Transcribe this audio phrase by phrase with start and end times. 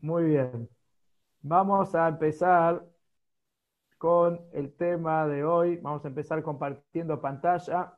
[0.00, 0.68] muy bien.
[1.42, 2.84] Vamos a empezar
[3.98, 5.76] con el tema de hoy.
[5.78, 7.96] Vamos a empezar compartiendo pantalla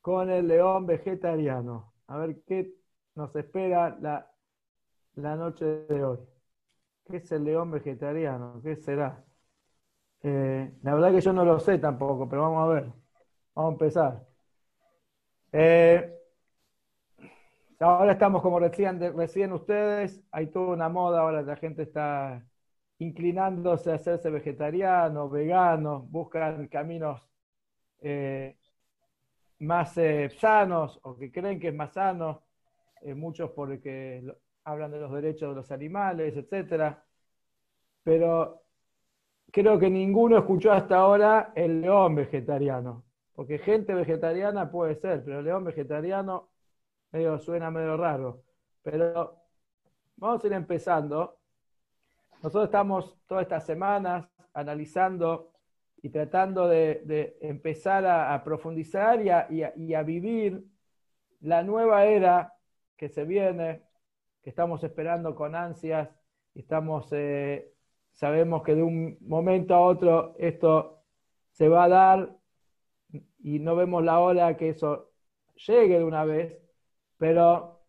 [0.00, 1.94] con el león vegetariano.
[2.06, 2.72] A ver qué
[3.14, 4.30] nos espera la,
[5.16, 6.18] la noche de hoy.
[7.06, 8.60] ¿Qué es el león vegetariano?
[8.62, 9.24] ¿Qué será?
[10.22, 12.84] Eh, la verdad que yo no lo sé tampoco, pero vamos a ver.
[13.54, 14.26] Vamos a empezar.
[15.52, 16.10] Eh,
[17.84, 22.44] ahora estamos como recién, recién ustedes, hay toda una moda, ahora la gente está
[22.98, 27.22] inclinándose a hacerse vegetariano, vegano, buscan caminos
[28.00, 28.56] eh,
[29.60, 29.94] más
[30.38, 32.42] sanos o que creen que es más sano,
[33.14, 34.24] muchos porque
[34.64, 37.04] hablan de los derechos de los animales, etcétera.
[38.02, 38.62] Pero
[39.52, 43.04] creo que ninguno escuchó hasta ahora el león vegetariano.
[43.34, 46.50] Porque gente vegetariana puede ser, pero el león vegetariano
[47.14, 48.42] medio, suena medio raro.
[48.82, 49.36] Pero
[50.16, 51.38] vamos a ir empezando.
[52.42, 55.52] Nosotros estamos todas estas semanas analizando
[56.02, 59.30] y tratando de, empezar a, profundizar y
[59.94, 60.64] a, vivir
[61.40, 62.52] la nueva era
[62.96, 63.82] que se viene,
[64.42, 66.10] que estamos esperando con ansias,
[66.52, 67.72] y estamos eh,
[68.12, 71.02] sabemos que de un momento a otro esto
[71.50, 72.36] se va a dar
[73.38, 75.10] y no vemos la hora que eso
[75.54, 76.63] llegue de una vez,
[77.24, 77.80] pero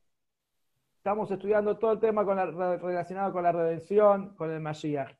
[0.95, 5.11] estamos estudiando todo el tema relacionado con la redención, con el Mashiach.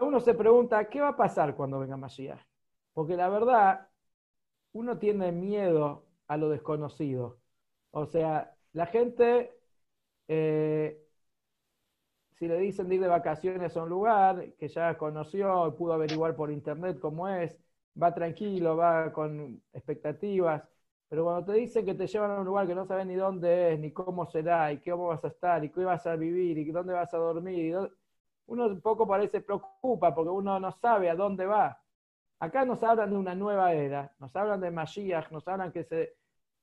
[0.00, 2.40] uno se pregunta, ¿qué va a pasar cuando venga Mashiach?
[2.94, 3.88] Porque la verdad,
[4.72, 7.40] uno tiene miedo a lo desconocido.
[7.90, 9.52] O sea, la gente
[10.26, 11.06] eh,
[12.38, 16.34] si le dicen de ir de vacaciones a un lugar que ya conoció, pudo averiguar
[16.36, 17.58] por internet cómo es,
[18.02, 20.66] va tranquilo, va con expectativas,
[21.10, 23.74] pero cuando te dicen que te llevan a un lugar que no sabes ni dónde
[23.74, 26.70] es, ni cómo será, y cómo vas a estar, y qué vas a vivir, y
[26.70, 27.76] dónde vas a dormir,
[28.46, 31.82] uno un poco parece preocupa porque uno no sabe a dónde va.
[32.38, 36.16] Acá nos hablan de una nueva era, nos hablan de Mashiach, nos hablan que se,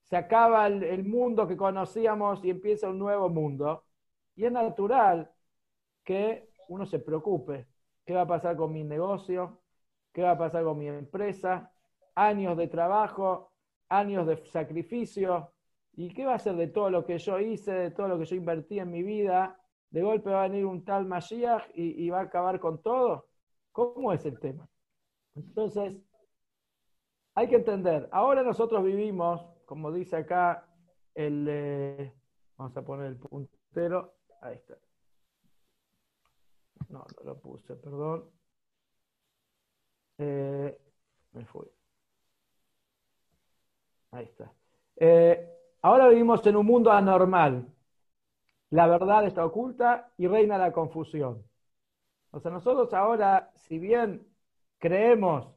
[0.03, 3.83] se acaba el mundo que conocíamos y empieza un nuevo mundo.
[4.35, 5.29] Y es natural
[6.05, 7.67] que uno se preocupe.
[8.05, 9.61] ¿Qué va a pasar con mi negocio?
[10.13, 11.71] ¿Qué va a pasar con mi empresa?
[12.15, 13.51] Años de trabajo,
[13.89, 15.51] años de sacrificio.
[15.93, 18.25] ¿Y qué va a ser de todo lo que yo hice, de todo lo que
[18.25, 19.59] yo invertí en mi vida?
[19.89, 23.29] De golpe va a venir un tal Mashiach y, va a acabar con todo.
[23.71, 24.67] ¿Cómo es el tema?
[25.35, 25.97] Entonces,
[27.35, 30.67] hay que entender, ahora nosotros vivimos, como dice acá
[31.13, 32.13] el, eh,
[32.57, 34.77] vamos a poner el puntero, ahí está.
[36.89, 38.31] No, no lo puse, perdón.
[40.17, 40.77] Eh,
[41.33, 41.76] me fui.
[44.11, 44.51] Ahí está.
[44.97, 45.47] Eh,
[45.81, 47.67] ahora vivimos en un mundo anormal.
[48.69, 51.43] La verdad está oculta y reina la confusión.
[52.31, 54.27] O sea, nosotros ahora, si bien
[54.79, 55.47] creemos,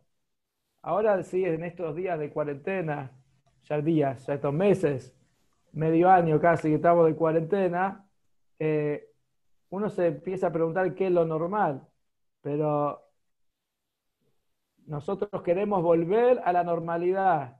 [0.83, 3.13] ahora sí, en estos días de cuarentena,
[3.65, 5.15] ya días, ya estos meses,
[5.73, 8.07] medio año casi que estamos de cuarentena,
[8.59, 9.11] eh,
[9.71, 11.87] uno se empieza a preguntar qué es lo normal,
[12.43, 13.03] pero
[14.87, 17.60] nosotros queremos volver a la normalidad.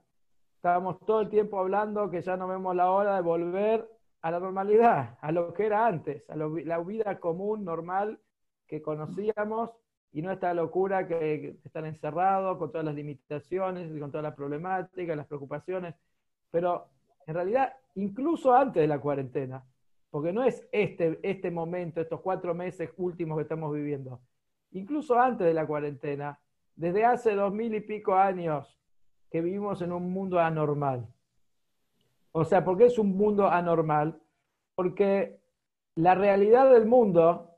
[0.61, 3.89] Estábamos todo el tiempo hablando que ya no vemos la hora de volver
[4.21, 8.21] a la normalidad, a lo que era antes, a la vida común, normal
[8.67, 9.71] que conocíamos
[10.13, 15.17] y no esta locura que, están encerrados con todas las limitaciones con todas las problemáticas,
[15.17, 15.95] las preocupaciones.
[16.51, 16.89] Pero
[17.27, 19.65] en realidad, incluso antes de la cuarentena,
[20.11, 24.21] porque no es este, este momento, estos cuatro meses últimos que estamos viviendo.
[24.73, 26.39] Incluso antes de la cuarentena,
[26.77, 28.80] desde hace dos mil y pico años
[29.31, 31.07] que vivimos en un mundo anormal.
[32.33, 34.21] O sea, ¿por qué es un mundo anormal?
[34.75, 35.41] Porque
[35.95, 37.51] la realidad del mundo,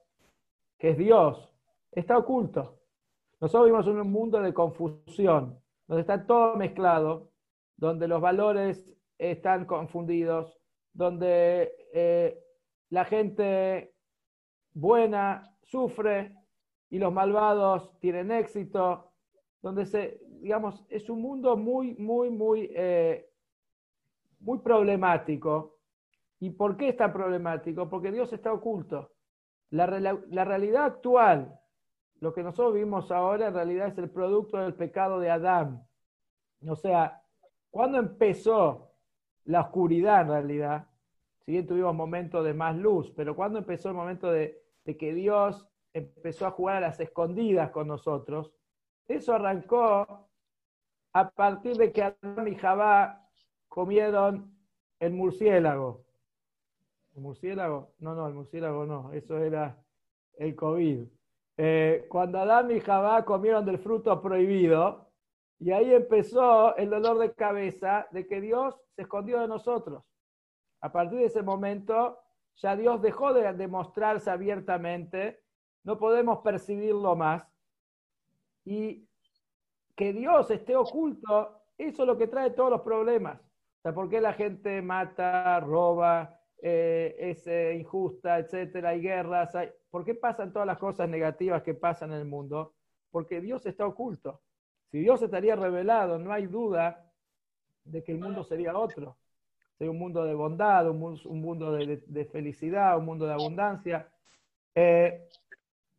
[0.79, 1.51] que es Dios,
[1.91, 2.79] está oculto.
[3.41, 7.31] Nosotros vivimos en un mundo de confusión, donde está todo mezclado,
[7.77, 10.59] donde los valores están confundidos,
[10.93, 12.39] donde eh,
[12.91, 13.95] la gente
[14.75, 16.37] buena sufre
[16.91, 19.13] y los malvados tienen éxito,
[19.61, 23.31] donde se, digamos, es un mundo muy, muy, muy, eh,
[24.41, 25.79] muy problemático.
[26.41, 27.89] ¿Y por qué está problemático?
[27.89, 29.13] Porque Dios está oculto.
[29.71, 31.59] La, la realidad actual,
[32.21, 35.87] lo que nosotros vivimos ahora, en realidad es el producto del pecado de Adán.
[36.69, 37.23] O sea,
[37.71, 38.93] cuando empezó
[39.45, 40.89] la oscuridad en realidad,
[41.45, 45.69] si bien tuvimos momentos de más luz, pero cuando empezó el momento de, que Dios
[45.93, 48.53] empezó a jugar a las escondidas con nosotros,
[49.09, 50.29] eso arrancó
[51.13, 53.29] a partir de que Adán y Jabá
[53.69, 54.57] comieron
[54.99, 56.05] el murciélago.
[57.15, 57.93] ¿El murciélago?
[57.99, 59.77] No, no, el murciélago no, eso era
[60.39, 61.07] el COVID.
[61.59, 65.13] Eh, cuando Adán y Jabá comieron del fruto prohibido,
[65.59, 70.03] y ahí empezó el dolor de cabeza de que Dios se escondió de nosotros.
[70.81, 72.19] A partir de ese momento,
[72.57, 75.41] ya Dios dejó de demostrarse abiertamente,
[75.85, 77.45] no podemos percibirlo más.
[78.65, 79.07] Y
[79.95, 83.41] que Dios esté oculto, eso es lo que trae todos los problemas.
[83.91, 89.53] ¿por qué la gente mata, roba, eh, es eh, injusta, etcétera, hay guerras?
[89.91, 92.75] ¿Por qué pasan todas las cosas negativas que pasan en el mundo?
[93.11, 94.41] Porque Dios está oculto.
[94.93, 97.11] Si Dios estaría revelado, no hay duda
[97.85, 99.17] de que el mundo sería otro.
[99.77, 100.99] Sería un mundo de bondad, un,
[101.41, 104.09] mundo de, felicidad, un mundo de abundancia.
[104.75, 105.29] Eh,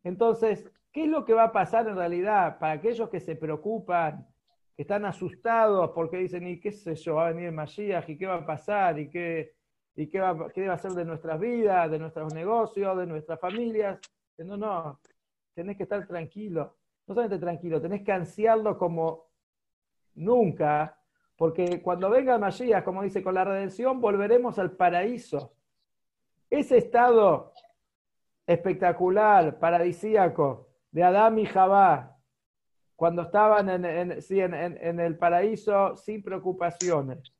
[0.03, 4.25] entonces, ¿qué es lo que va a pasar en realidad para aquellos que se preocupan,
[4.75, 7.15] que están asustados porque dicen, ¿y qué sé yo?
[7.15, 8.97] Va a venir el Mashiach, ¿y qué va a pasar?
[8.99, 9.55] ¿Y qué,
[9.95, 13.39] y qué, va, qué va a ser de nuestras vidas, de nuestros negocios, de nuestras
[13.39, 13.99] familias?
[14.37, 15.01] No, no,
[15.53, 19.25] tenés que estar tranquilo no solamente tranquilo, tenés que ansiarlo como
[20.15, 20.97] nunca,
[21.35, 25.53] porque cuando venga el Mashiach, como dice, con la redención volveremos al paraíso.
[26.49, 27.53] Ese estado
[28.45, 32.17] espectacular, paradisíaco, de Adán y Jabá,
[32.95, 37.33] cuando estaban en, en, el paraíso sin preocupaciones,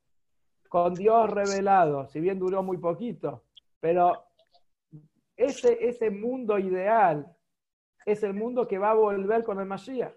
[0.68, 3.44] con Dios revelado, si bien duró muy poquito,
[3.78, 4.26] pero
[5.36, 7.32] ese, ese mundo ideal
[8.04, 10.14] es el mundo que va a volver con el Mashiach.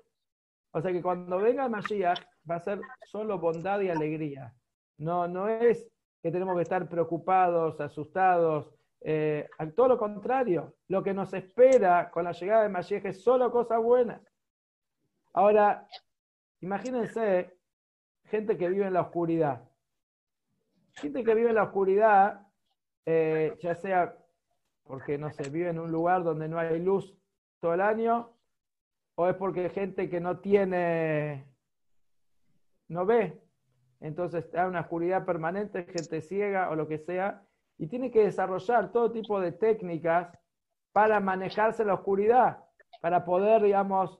[0.71, 2.19] O sea que cuando venga el Mashiach
[2.49, 4.53] va a ser solo bondad y alegría.
[4.97, 5.87] No, no es
[6.23, 8.76] que tenemos que estar preocupados, asustados.
[9.01, 13.51] Eh, todo lo contrario, lo que nos espera con la llegada del Mashiach es solo
[13.51, 14.21] cosas buenas.
[15.33, 15.87] Ahora,
[16.61, 17.57] imagínense
[18.25, 19.69] gente que vive en la oscuridad.
[20.93, 22.47] Gente que vive en la oscuridad,
[23.05, 24.17] eh, ya sea
[24.83, 27.15] porque, no sé, vive en un lugar donde no hay luz
[27.59, 28.33] todo el año,
[29.15, 31.45] o es porque gente que no tiene,
[32.87, 33.41] no ve,
[33.99, 37.46] entonces está una oscuridad permanente, gente ciega o lo que sea,
[37.77, 40.37] y tiene que desarrollar todo tipo de técnicas
[40.91, 42.63] para manejarse la oscuridad,
[43.01, 44.19] para poder, digamos,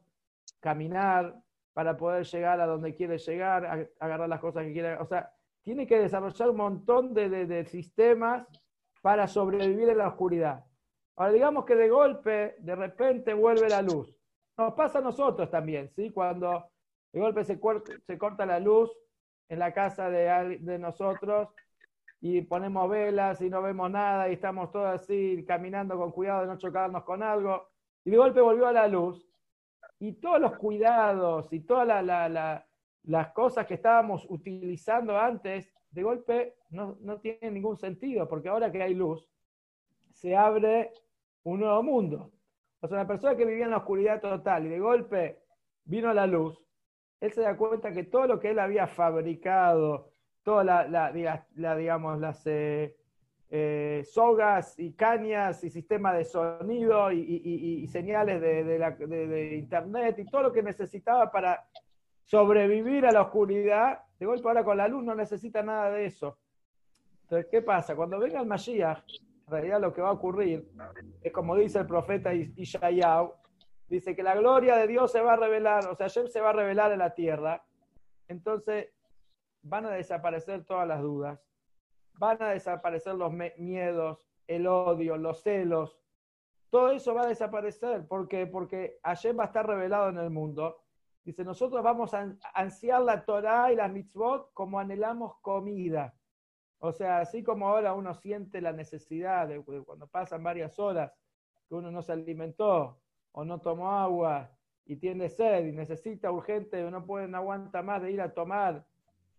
[0.59, 1.35] caminar,
[1.73, 5.31] para poder llegar a donde quiere llegar, agarrar las cosas que quiere, o sea,
[5.63, 8.47] tiene que desarrollar un montón de, de sistemas
[9.01, 10.63] para sobrevivir en la oscuridad.
[11.15, 14.15] Ahora digamos que de golpe, de repente vuelve la luz.
[14.57, 16.11] Nos pasa a nosotros también, ¿sí?
[16.11, 16.69] Cuando
[17.11, 17.59] de golpe se,
[18.05, 18.91] se corta la luz
[19.49, 21.49] en la casa de, de nosotros
[22.19, 26.47] y ponemos velas y no vemos nada y estamos todos así caminando con cuidado de
[26.47, 27.69] no chocarnos con algo.
[28.03, 29.27] Y de golpe volvió a la luz
[29.99, 32.03] y todos los cuidados y todas
[33.03, 38.71] las cosas que estábamos utilizando antes, de golpe no, no tienen ningún sentido, porque ahora
[38.71, 39.27] que hay luz,
[40.11, 40.91] se abre
[41.43, 42.31] un nuevo mundo.
[42.81, 45.39] O sea, una persona que vivía en la oscuridad total y de golpe
[45.85, 46.61] vino a la luz,
[47.19, 50.11] él se da cuenta que todo lo que él había fabricado,
[50.47, 52.95] todas la, digamos, las eh,
[53.49, 60.43] eh, sogas y cañas y sistemas de sonido y, señales de, de, internet y todo
[60.43, 61.67] lo que necesitaba para
[62.23, 66.37] sobrevivir a la oscuridad, de golpe ahora con la luz no necesita nada de eso.
[67.23, 67.93] Entonces, ¿qué pasa?
[67.93, 69.03] Cuando venga el Mashiach,
[69.47, 70.65] en realidad lo que va a ocurrir
[71.21, 73.33] es como dice el profeta Ishayahu,
[73.89, 76.51] dice que la gloria de Dios se va a revelar, o sea, Hashem se va
[76.51, 77.65] a revelar en la tierra,
[78.29, 78.93] entonces
[79.67, 81.39] van a desaparecer todas las dudas,
[82.13, 85.99] van a desaparecer los miedos, el odio, los celos,
[86.69, 90.83] todo eso va a desaparecer, porque porque Hashem va a estar revelado en el mundo.
[91.23, 96.13] Dice, nosotros vamos a ansiar la Torah y las mitzvot como anhelamos comida.
[96.79, 101.11] O sea, así como ahora uno siente la necesidad de, cuando pasan varias horas
[101.67, 102.99] que uno no se alimentó
[103.31, 104.51] o no tomó agua
[104.85, 108.85] y tiene sed y necesita urgente, no puede, no aguanta más de ir a tomar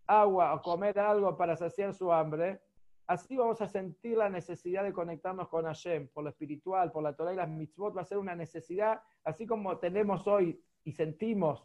[0.09, 2.61] agua o comer algo para saciar su hambre,
[3.07, 7.15] así vamos a sentir la necesidad de conectarnos con Hashem, por lo espiritual, por la
[7.15, 11.65] Torah y las mitzvot, va a ser una necesidad, así como tenemos hoy y sentimos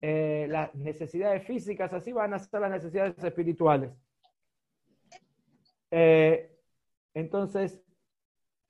[0.00, 3.90] eh, las necesidades físicas, así van a ser las necesidades espirituales.
[5.90, 6.58] Eh,
[7.14, 7.80] entonces,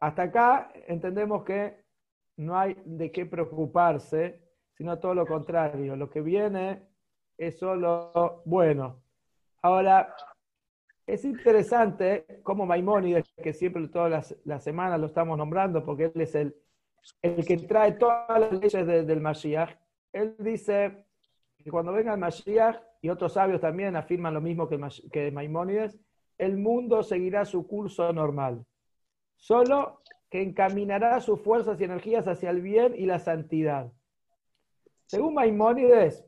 [0.00, 1.84] hasta acá entendemos que
[2.36, 4.40] no hay de qué preocuparse,
[4.75, 5.96] sino todo lo contrario.
[5.96, 6.86] Lo que viene
[7.38, 9.02] es solo bueno.
[9.62, 10.14] Ahora,
[11.06, 16.34] es interesante cómo Maimónides, que siempre todas las, semanas lo estamos nombrando, porque él es
[16.34, 16.56] el,
[17.22, 19.70] el que trae todas las leyes del Mashiach,
[20.12, 21.06] él dice
[21.62, 24.80] que cuando venga el Mashiach, y otros sabios también afirman lo mismo que,
[25.12, 25.96] que Maimónides,
[26.38, 28.64] el mundo seguirá su curso normal.
[29.36, 33.92] solo que encaminará sus fuerzas y energías hacia el bien y la santidad.
[35.06, 36.24] Según Maimónides,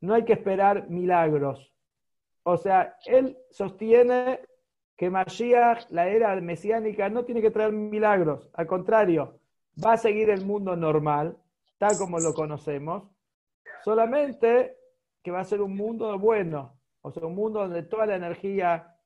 [0.00, 1.72] no hay que esperar milagros.
[2.42, 4.40] O sea, él sostiene
[4.96, 8.50] que Mashiach, la era mesiánica, no tiene que traer milagros.
[8.54, 9.38] Al contrario,
[9.84, 11.36] va a seguir el mundo normal,
[11.78, 13.04] tal como lo conocemos,
[13.84, 14.76] solamente
[15.22, 18.96] que va a ser un mundo bueno, o sea, un mundo donde toda la energía,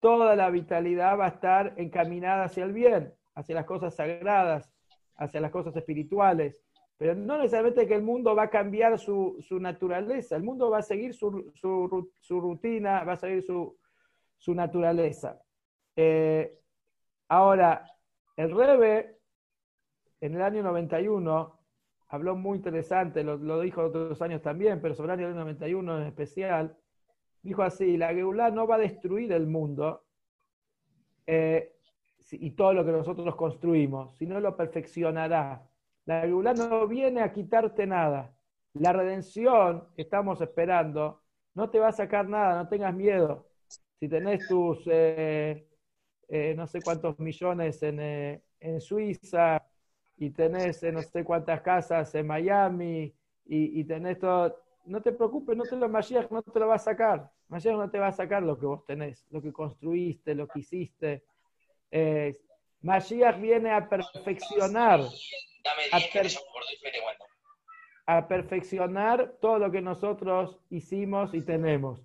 [0.00, 4.70] toda la vitalidad va a estar encaminada hacia el bien, hacia las cosas sagradas,
[5.16, 6.56] hacia las cosas espirituales.
[7.02, 10.82] Pero no necesariamente que el mundo va a cambiar su, naturaleza, el mundo va a
[10.82, 15.42] seguir su, su, rutina, va a seguir su, naturaleza.
[15.96, 16.60] Eh,
[17.26, 17.84] ahora,
[18.36, 19.18] el Rebe,
[20.20, 21.58] en el año 91,
[22.06, 26.78] habló muy interesante, lo, dijo otros años también, pero sobre el año 91 en especial,
[27.42, 30.04] dijo así, la Geulah no va a destruir el mundo
[31.26, 31.74] eh,
[32.30, 35.68] y todo lo que nosotros construimos, sino lo perfeccionará.
[36.06, 38.34] La Geulah no viene a quitarte nada.
[38.74, 41.22] La redención que estamos esperando
[41.54, 43.46] no te va a sacar nada, no tengas miedo.
[44.00, 45.68] Si tenés tus, eh,
[46.28, 48.00] eh, no sé cuántos millones en,
[48.60, 49.62] en Suiza
[50.16, 54.56] y tenés no sé cuántas casas en Miami y, y tenés todo,
[54.86, 57.30] no te preocupes, no te lo, Mashiach no te lo va a sacar.
[57.48, 60.60] Mashiach no te va a sacar lo que vos tenés, lo que construiste, lo que
[60.60, 61.24] hiciste.
[61.90, 62.36] Eh,
[62.80, 65.00] Mashiach viene a perfeccionar.
[68.06, 72.00] A, perfeccionar todo lo que nosotros hicimos y tenemos.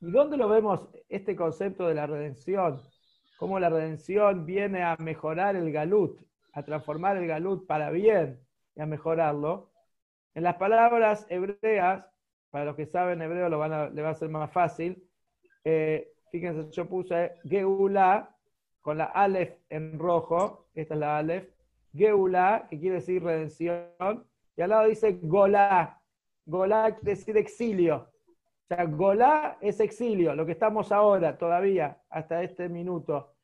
[0.00, 2.82] ¿Y dónde lo vemos este concepto de la redención?
[3.38, 6.20] Cómo la redención viene a mejorar el galut,
[6.52, 8.40] a transformar el galut para bien
[8.76, 9.70] y a mejorarlo.
[10.34, 12.06] En las palabras hebreas,
[12.50, 15.02] para los que saben hebreo lo van a, le va a ser más fácil,
[15.64, 18.36] eh, fíjense, yo puse Geula
[18.80, 21.48] con la Aleph en rojo, esta es la Aleph,
[21.92, 24.24] Geula, que quiere decir redención,
[24.56, 26.00] y al lado dice Golá,
[26.46, 28.08] Golá quiere decir exilio.
[28.64, 33.34] O sea, Golá es exilio, lo que estamos ahora todavía, hasta este minuto.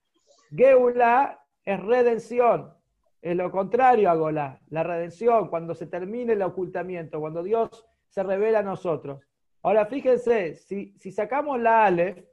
[0.51, 2.73] Geula es redención,
[3.21, 8.23] es lo contrario a Golá, la redención, cuando se termine el ocultamiento, cuando Dios se
[8.23, 9.21] revela a nosotros.
[9.63, 12.25] Ahora fíjense, si, sacamos la Aleph,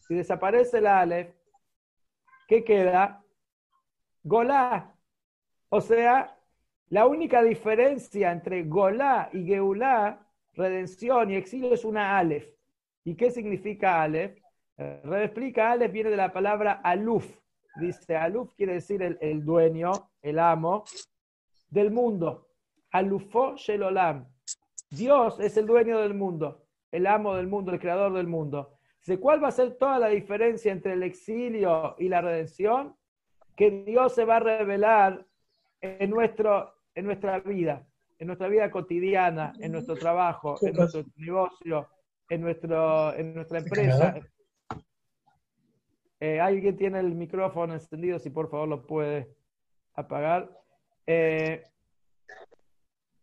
[0.00, 1.34] si desaparece la Aleph,
[2.48, 3.22] ¿qué queda?
[4.22, 4.95] Golá.
[5.68, 6.36] O sea,
[6.88, 12.48] la única diferencia entre Golá y Geulá, redención y exilio, es una Aleph.
[13.04, 14.38] ¿Y qué significa Aleph?
[14.78, 17.26] Eh, explica, Aleph viene de la palabra Aluf,
[17.76, 19.92] Dice, Aluf quiere decir el, dueño,
[20.22, 20.84] el amo
[21.68, 22.48] del mundo.
[22.90, 24.26] Alufo Shelolam.
[24.88, 28.78] Dios es el dueño del mundo, el amo del mundo, el creador del mundo.
[29.00, 32.96] Dice, ¿cuál va a ser toda la diferencia entre el exilio y la redención?
[33.54, 35.26] Que Dios se va a revelar
[35.98, 37.86] en, nuestro, en nuestra vida,
[38.18, 41.88] en nuestra vida cotidiana, en nuestro trabajo, en nuestro negocio,
[42.28, 44.20] en, nuestro, en nuestra empresa,
[46.18, 48.18] eh, ¿Alguien tiene el micrófono encendido?
[48.18, 49.34] Si por favor lo puede
[49.94, 50.50] apagar.
[51.06, 51.66] Eh,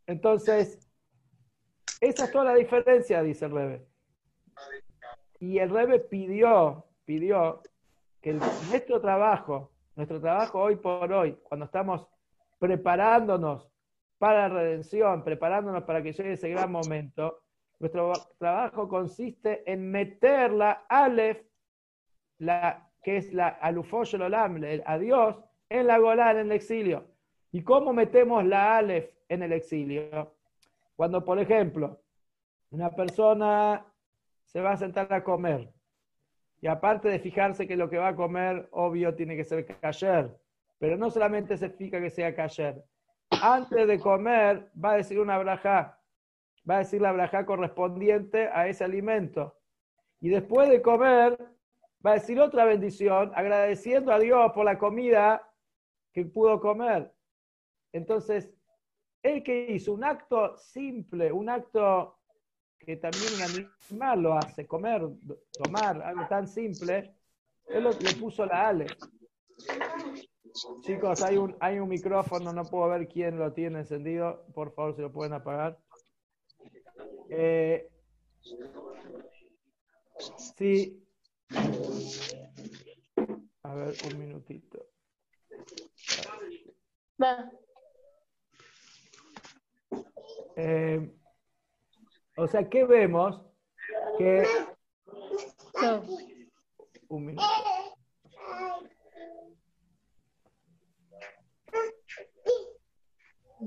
[0.05, 0.88] entonces,
[2.00, 3.88] esa es toda la diferencia, dice el Rebe.
[5.39, 7.62] Y el Rebe pidió, pidió
[8.22, 12.08] que nuestro trabajo, nuestro trabajo hoy por hoy, cuando estamos
[12.63, 13.70] preparándonos
[14.17, 17.41] para la redención, preparándonos para que llegue ese gran momento,
[17.77, 21.43] nuestro trabajo consiste en meter la Aleph
[22.38, 25.36] la, que es la alufosh olam, a Dios,
[25.67, 27.03] en la Golá, en el exilio.
[27.51, 30.34] ¿Y cómo metemos la Aleph en el exilio?
[30.96, 32.00] Cuando, por ejemplo,
[32.72, 33.86] una persona
[34.46, 35.70] se va a sentar a comer
[36.62, 40.34] y aparte de fijarse que lo que va a comer, obvio, tiene que ser kasher,
[40.84, 42.84] pero no solamente se fija que sea kasher.
[43.42, 45.98] Antes de comer, va a decir una braja,
[46.70, 49.58] va a decir la braja correspondiente a ese alimento.
[50.20, 51.38] Y después de comer,
[52.06, 55.50] va a decir otra bendición, agradeciendo a Dios por la comida
[56.12, 57.13] que pudo comer.
[57.94, 58.52] Entonces,
[59.22, 62.20] él que hizo un acto simple, un acto
[62.78, 63.42] que también un
[63.90, 65.02] animal lo hace, comer,
[65.54, 67.16] tomar, algo tan simple,
[67.68, 68.88] él le puso la ale.
[70.81, 74.45] Chicos, hay un, hay un micrófono, no puedo ver quién lo tiene encendido.
[74.53, 75.79] Por favor, si lo pueden apagar.
[77.29, 77.89] Eh,
[80.38, 81.03] sí,
[83.63, 84.86] a ver, un minutito.
[90.55, 91.15] Eh,
[92.38, 93.41] o sea, ¿qué vemos?
[94.17, 94.45] Que...
[97.07, 97.43] Un minuto.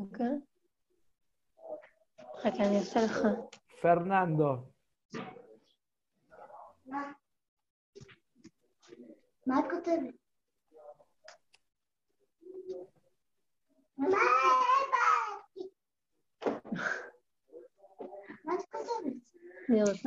[0.03, 0.39] Acá.
[2.45, 2.85] Acá en el
[3.81, 4.73] Fernando.
[9.45, 9.81] Marco
[19.69, 20.03] Dios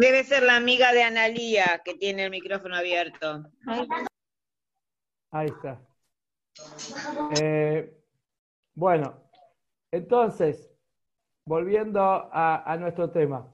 [0.00, 3.44] debe ser la amiga de Analía que tiene el micrófono abierto.
[5.30, 5.80] Ahí está.
[7.40, 8.01] Eh,
[8.74, 9.14] bueno,
[9.90, 10.70] entonces,
[11.44, 13.46] volviendo a, nuestro tema,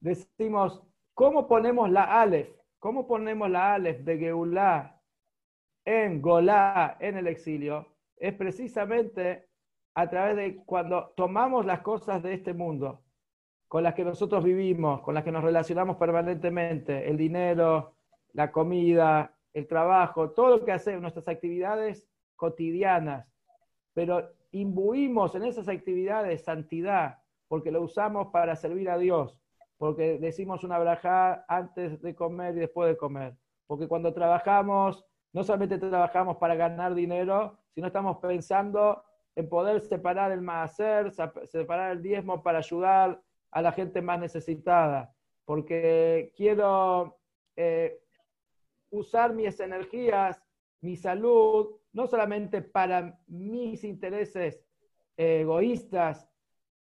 [0.00, 0.82] decimos,
[1.14, 2.48] ¿cómo ponemos la Aleph?
[2.78, 5.00] ¿Cómo ponemos la Aleph de Geulá
[5.84, 7.86] en Golá, en el exilio?
[8.16, 9.48] Es precisamente
[9.94, 13.02] a través de cuando tomamos las cosas de este mundo,
[13.66, 17.94] con las que nosotros vivimos, con las que nos relacionamos permanentemente, el dinero,
[18.32, 23.26] la comida, el trabajo, todo lo que hacemos, nuestras actividades cotidianas,
[23.92, 29.38] pero imbuimos en esas actividades santidad, porque lo usamos para servir a Dios,
[29.76, 33.34] porque decimos una braja antes de comer y después de comer,
[33.66, 39.04] porque cuando trabajamos, no solamente trabajamos para ganar dinero, sino estamos pensando
[39.36, 41.12] en poder separar el maaser,
[41.44, 45.14] separar el diezmo para ayudar a la gente más necesitada,
[45.44, 47.18] porque quiero
[47.56, 48.00] eh,
[48.90, 50.42] usar mis energías,
[50.80, 54.64] mi salud, no solamente para mis intereses
[55.16, 56.28] egoístas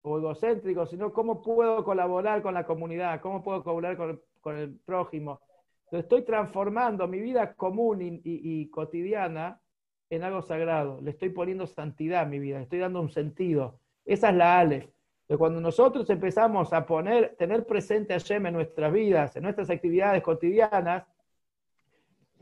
[0.00, 5.42] o egocéntricos, sino cómo puedo colaborar con la comunidad, cómo puedo colaborar con, el prójimo.
[5.84, 9.60] Entonces, estoy transformando mi vida común y, cotidiana
[10.08, 10.98] en algo sagrado.
[11.02, 13.80] Le estoy poniendo santidad a mi vida, le estoy dando un sentido.
[14.06, 14.84] Esa es la Aleph.
[14.84, 19.68] Entonces, cuando nosotros empezamos a poner, tener presente a Shem en nuestras vidas, en nuestras
[19.68, 21.04] actividades cotidianas,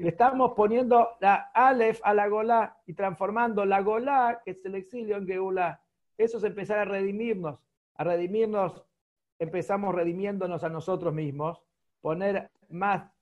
[0.02, 4.76] le estamos poniendo la Aleph a la Golá y transformando la Golá, que es el
[4.76, 5.82] exilio, en Geulá.
[6.16, 7.60] Eso es empezar a redimirnos.
[7.96, 8.82] A redimirnos,
[9.38, 11.62] empezamos redimiéndonos a nosotros mismos,
[12.00, 13.12] poner más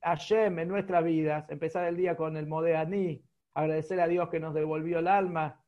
[0.00, 4.54] Hashem en nuestras vidas, empezar el día con el Modeaní, agradecer a Dios que nos
[4.54, 5.62] devolvió el alma,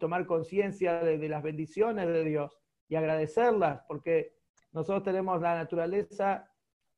[0.00, 4.34] tomar conciencia de, las bendiciones de Dios y agradecerlas, porque
[4.72, 6.50] nosotros tenemos la naturaleza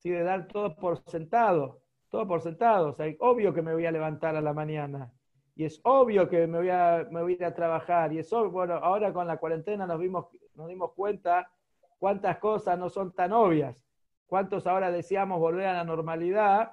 [0.03, 1.83] de dar todo por sentado
[2.17, 2.89] todo por sentado.
[2.89, 5.13] O sea, obvio que me voy a levantar a la mañana.
[5.55, 8.11] Y es obvio que me voy a, me voy a ir a trabajar.
[8.15, 11.51] Y es obvio, bueno, ahora con la cuarentena nos, vimos, nos dimos cuenta
[11.99, 13.85] cuántas cosas no son tan obvias.
[14.27, 16.73] Cuántos ahora deseamos volver a la normalidad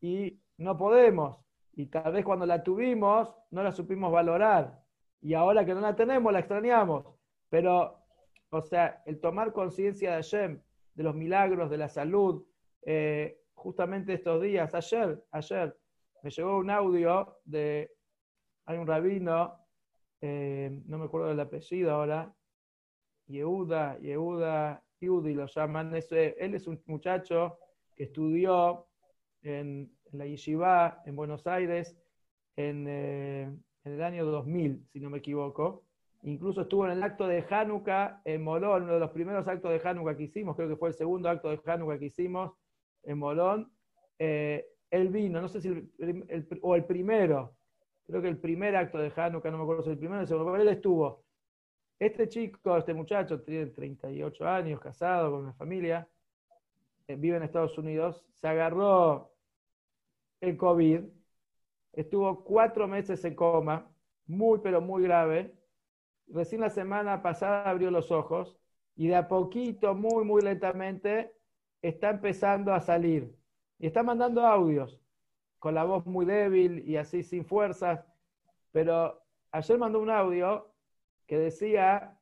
[0.00, 1.38] y no podemos.
[1.74, 4.80] Y tal vez cuando la tuvimos no la supimos valorar.
[5.20, 7.06] Y ahora que no la tenemos la extrañamos.
[7.48, 8.00] Pero,
[8.50, 10.60] o sea, el tomar conciencia de Hashem,
[10.94, 12.44] de los milagros, de la salud,
[12.82, 15.76] eh, justamente estos días, ayer, ayer,
[16.22, 17.90] me llegó un audio de,
[18.66, 19.58] hay un rabino,
[20.20, 22.34] eh, no me acuerdo del apellido ahora,
[23.26, 27.58] Yehuda, Yehuda, Yudi lo llaman, él es un muchacho
[27.94, 28.86] que estudió
[29.42, 31.96] en, la Yeshiva en Buenos Aires
[32.56, 33.52] en, eh,
[33.84, 35.84] el año 2000, si no me equivoco.
[36.22, 39.86] Incluso estuvo en el acto de Hanukkah en Molón, uno de los primeros actos de
[39.86, 42.52] Hanukkah que hicimos, creo que fue el segundo acto de Hanukkah que hicimos,
[43.04, 43.72] en Molón,
[44.18, 47.56] eh, él vino, no sé si el, o el primero,
[48.06, 50.50] creo que el primer acto de Hanukkah, no me acuerdo si el primero el segundo,
[50.50, 51.24] pero él estuvo.
[51.98, 56.08] Este chico, este muchacho, tiene 38 años, casado con una familia,
[57.08, 59.32] eh, vive en Estados Unidos, se agarró
[60.40, 61.00] el COVID,
[61.92, 63.90] estuvo cuatro meses en coma,
[64.26, 65.54] muy pero muy grave.
[66.28, 68.56] Recién la semana pasada abrió los ojos
[68.96, 71.32] y de a poquito, muy, muy lentamente,
[71.88, 73.36] está empezando a salir
[73.78, 74.98] y está mandando audios
[75.58, 78.06] con la voz muy débil y así sin fuerzas,
[78.72, 80.72] pero ayer mandó un audio
[81.26, 82.18] que decía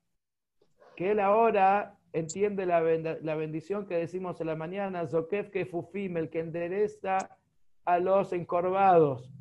[0.96, 6.29] que él ahora entiende la, bendición que decimos en la mañana, Zokef que Fufim, el
[6.29, 7.38] que endereza
[7.85, 9.33] a los encorvados.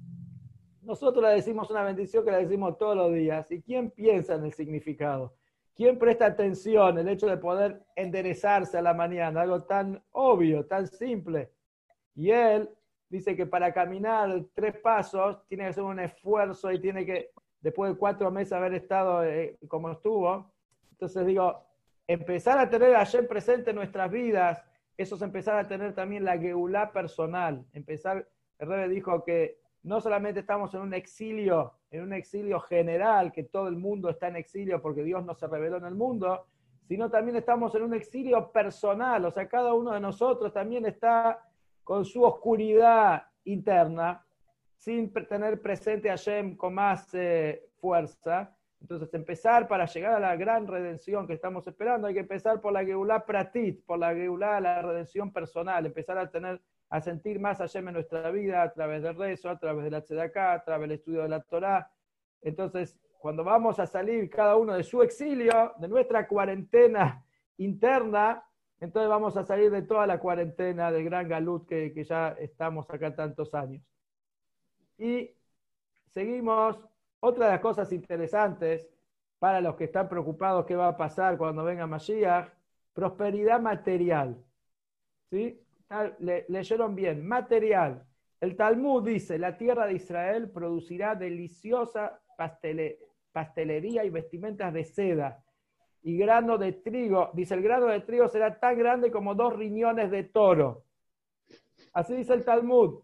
[0.84, 3.52] Nosotros le decimos una bendición que la decimos todos los días.
[3.52, 5.36] ¿Y quién piensa en el significado?
[5.82, 9.42] ¿Quién presta atención el hecho de poder enderezarse a la mañana?
[9.42, 11.50] Algo tan obvio, tan simple.
[12.14, 12.70] Y él
[13.10, 17.92] dice que para caminar tres pasos tiene que hacer un esfuerzo y tiene que, después
[17.92, 20.54] de cuatro meses haber estado eh, como estuvo.
[20.92, 21.66] Entonces digo,
[22.06, 24.64] empezar a tener ayer presente en nuestras vidas,
[24.96, 27.66] eso es empezar a tener también la geulá personal.
[27.74, 33.32] Empezar, el rey dijo que no solamente estamos en un exilio, en un exilio general,
[33.32, 36.48] que todo el mundo está en exilio porque Dios no se reveló en el mundo,
[36.88, 41.46] sino también estamos en un exilio personal, o sea, cada uno de nosotros también está
[41.84, 44.26] con su oscuridad interna,
[44.78, 48.56] sin tener presente a Hashem con más eh, fuerza.
[48.80, 52.74] Entonces, empezar para llegar a la gran redención que estamos esperando, hay que empezar por
[52.74, 56.60] la Geulá Pratit, por la Geulá, la redención personal, empezar a tener,
[56.92, 60.54] a sentir más Hashem en nuestra vida a través del rezo, a través de la
[60.54, 61.90] a través del estudio de la Torah.
[62.42, 67.26] Entonces, cuando vamos a salir cada uno de su exilio, de nuestra cuarentena
[67.58, 68.44] interna,
[68.82, 72.90] entonces vamos a salir de toda la cuarentena del gran galut que, que ya estamos
[72.90, 73.82] acá tantos años.
[74.98, 75.32] Y
[76.08, 76.78] seguimos.
[77.24, 78.90] Otra de las cosas interesantes
[79.38, 82.50] para los que están preocupados qué va a pasar cuando venga Mashiach,
[82.94, 84.44] prosperidad material.
[85.30, 85.62] ¿Sí?
[86.48, 88.06] Leyeron bien, material.
[88.40, 92.20] El Talmud dice, la tierra de Israel producirá deliciosa
[93.32, 95.44] pastelería y vestimentas de seda
[96.04, 97.30] y grano de trigo.
[97.34, 100.86] Dice, el grano de trigo será tan grande como dos riñones de toro.
[101.94, 103.04] Así dice el Talmud.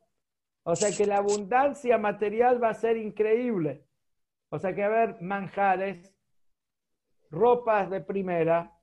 [0.63, 3.85] O sea que la abundancia material va a ser increíble.
[4.49, 6.13] O sea que a haber manjares,
[7.29, 8.76] ropas de primera.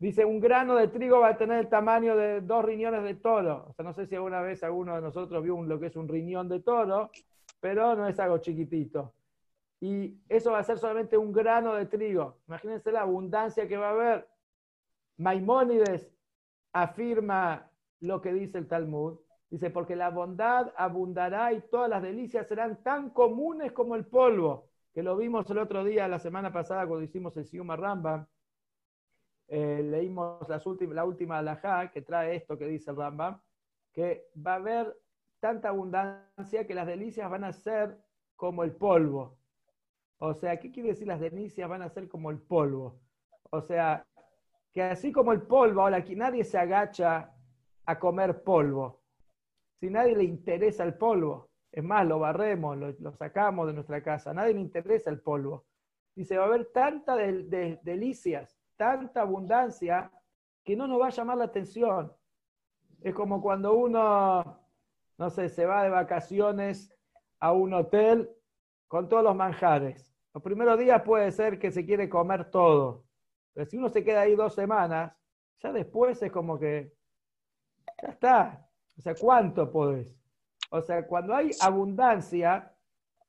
[0.00, 3.66] Dice, un grano de trigo va a tener el tamaño de dos riñones de toro.
[3.68, 6.08] O sea, no sé si alguna vez alguno de nosotros vio lo que es un
[6.08, 7.10] riñón de toro,
[7.60, 9.12] pero no es algo chiquitito.
[9.78, 12.38] Y eso va a ser solamente un grano de trigo.
[12.48, 14.28] Imagínense la abundancia que va a haber.
[15.18, 16.10] Maimónides
[16.72, 19.18] afirma lo que dice el Talmud.
[19.50, 24.70] Dice, porque la bondad abundará y todas las delicias serán tan comunes como el polvo,
[24.94, 28.26] que lo vimos el otro día, la semana pasada, cuando hicimos el Siuma Rambam.
[29.52, 33.40] Eh, leímos la última alajá que trae esto que dice el Rambam,
[33.92, 34.96] que va a haber
[35.40, 37.98] tanta abundancia que las delicias van a ser
[38.36, 39.36] como el polvo.
[40.18, 43.00] O sea, ¿qué quiere decir las delicias van a ser como el polvo?
[43.50, 44.06] O sea,
[44.72, 47.34] que así como el polvo, ahora aquí nadie se agacha
[47.86, 49.00] a comer polvo
[49.80, 51.48] si nadie le interesa el polvo.
[51.72, 54.34] Es más, lo barremos, lo, sacamos de nuestra casa.
[54.34, 55.64] Nadie le interesa el polvo.
[56.14, 60.10] Dice, va a haber tanta delicias, tanta abundancia,
[60.64, 62.10] que no nos va a llamar la atención.
[63.02, 64.58] Es como cuando uno,
[65.18, 66.90] no sé, se va de vacaciones
[67.40, 68.30] a un hotel
[68.88, 70.16] con todos los manjares.
[70.32, 73.04] Los primeros días puede ser que se quiere comer todo.
[73.52, 75.12] Pero si uno se queda ahí dos semanas,
[75.58, 76.94] ya después es como que,
[78.00, 78.66] ya está,
[78.96, 80.08] o sea, ¿cuánto podés?
[80.70, 82.74] O sea, cuando hay abundancia,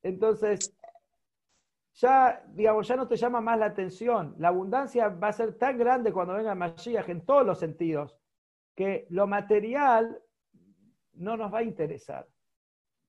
[0.02, 0.74] entonces
[1.94, 4.36] ya, digamos, ya no te llama más la atención.
[4.38, 8.18] La abundancia va a ser tan grande cuando venga Mashiach en todos los sentidos,
[8.76, 10.22] que lo material
[11.14, 12.28] no nos va a interesar.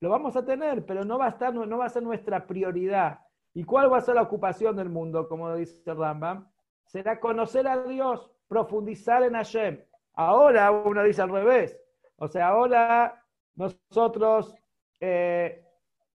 [0.01, 3.21] Lo vamos a tener, pero no va a, estar, no va a ser nuestra prioridad.
[3.55, 6.51] ¿Y cuál va a ser la ocupación del mundo, como dice Rambam?
[6.85, 9.81] Será conocer a Dios, profundizar en Hashem.
[10.15, 11.79] Ahora uno dice al revés.
[12.17, 14.55] O sea, ahora nosotros
[15.01, 15.62] eh,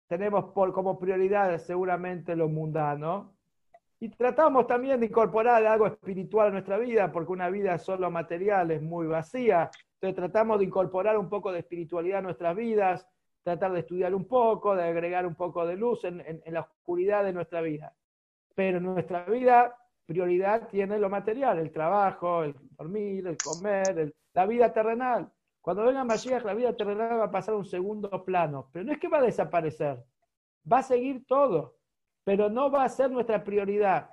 [0.07, 3.35] tenemos como prioridad seguramente lo mundano
[4.05, 8.71] y tratamos también de incorporar algo espiritual a nuestra vida, porque una vida solo material
[8.71, 9.71] es muy vacía.
[9.95, 13.09] Entonces tratamos de incorporar un poco de espiritualidad a nuestras vidas,
[13.43, 17.33] tratar de estudiar un poco, de agregar un poco de luz en, la oscuridad de
[17.33, 17.95] nuestra vida.
[18.55, 24.71] Pero nuestra vida prioridad tiene lo material, el trabajo, el dormir, el comer, la vida
[24.71, 25.31] terrenal.
[25.65, 28.69] Cuando venga Mashiach, la vida terrenal va a pasar a un segundo plano.
[28.71, 30.05] Pero no es que va a desaparecer.
[30.71, 31.79] Va a seguir todo.
[32.23, 34.11] Pero no va a ser nuestra prioridad.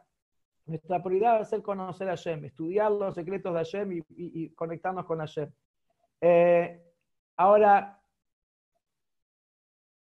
[0.65, 5.05] Nuestra prioridad va a ser conocer a Hashem, estudiar los secretos de Hashem y, conectarnos
[5.05, 5.51] con Hashem.
[6.21, 6.81] Eh,
[7.35, 8.01] ahora,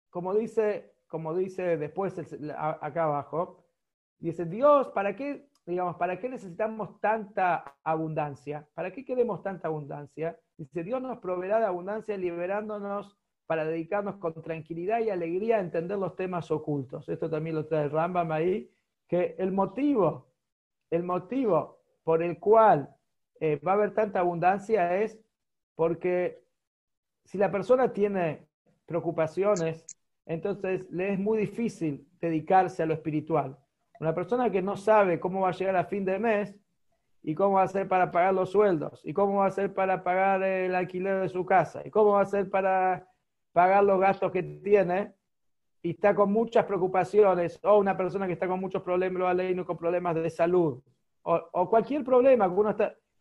[0.10, 2.16] como dice, como dice después
[2.58, 3.64] acá abajo,
[4.18, 8.68] dice Dios, ¿para qué, digamos, para qué necesitamos tanta abundancia?
[8.74, 10.36] ¿Para qué queremos tanta abundancia?
[10.58, 15.98] Dice, Dios nos proveerá de abundancia liberándonos para dedicarnos con tranquilidad y alegría a entender
[15.98, 17.08] los temas ocultos.
[17.08, 18.70] Esto también lo trae Rambam ahí,
[19.08, 20.28] que el motivo,
[20.90, 22.94] el motivo por el cual
[23.40, 25.20] eh, va a haber tanta abundancia es
[25.76, 26.44] porque
[27.24, 28.48] si la persona tiene
[28.86, 29.86] preocupaciones,
[30.26, 33.58] entonces le es muy difícil dedicarse a lo espiritual.
[34.00, 36.56] Una persona que no sabe cómo va a llegar a fin de mes,
[37.28, 39.02] ¿Y cómo va a ser para pagar los sueldos?
[39.04, 41.82] ¿Y cómo va a ser para pagar el alquiler de su casa?
[41.84, 43.06] ¿Y cómo va a ser para
[43.52, 45.14] pagar los gastos que tiene?
[45.82, 49.76] Y está con muchas preocupaciones, o una persona que está con muchos problemas, lo con
[49.76, 50.82] problemas de salud,
[51.24, 52.50] o, cualquier problema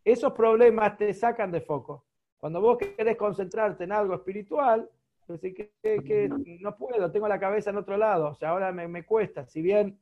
[0.04, 2.04] esos problemas te sacan de foco.
[2.36, 4.88] Cuando vos querés concentrarte en algo espiritual,
[5.26, 8.86] decís que, que, no puedo, tengo la cabeza en otro lado, o sea, ahora me,
[8.86, 9.48] me cuesta.
[9.48, 9.98] Si bien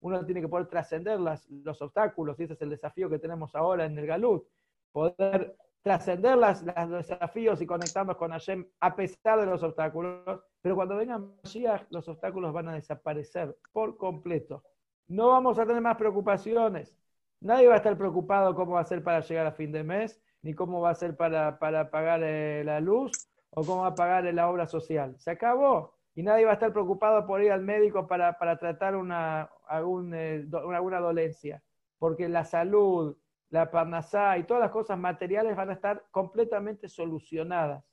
[0.00, 3.84] uno tiene que poder trascender los obstáculos, y ese es el desafío que tenemos ahora
[3.84, 4.46] en el Galut,
[4.92, 10.96] poder trascender los desafíos y conectarnos con Hashem a pesar de los obstáculos, pero cuando
[10.96, 14.62] vengan Mashiach, los obstáculos van a desaparecer por completo.
[15.06, 16.94] No vamos a tener más preocupaciones.
[17.40, 20.20] Nadie va a estar preocupado cómo va a ser para llegar a fin de mes,
[20.42, 23.94] ni cómo va a ser para, para pagar eh, la luz o cómo va a
[23.94, 25.14] pagar la obra social.
[25.18, 25.94] Se acabó.
[26.14, 31.00] Y nadie va a estar preocupado por ir al médico para, tratar una, eh, alguna
[31.00, 31.62] dolencia.
[31.98, 33.16] Porque la salud,
[33.50, 37.84] la parnasá y todas las cosas materiales van a estar completamente solucionadas.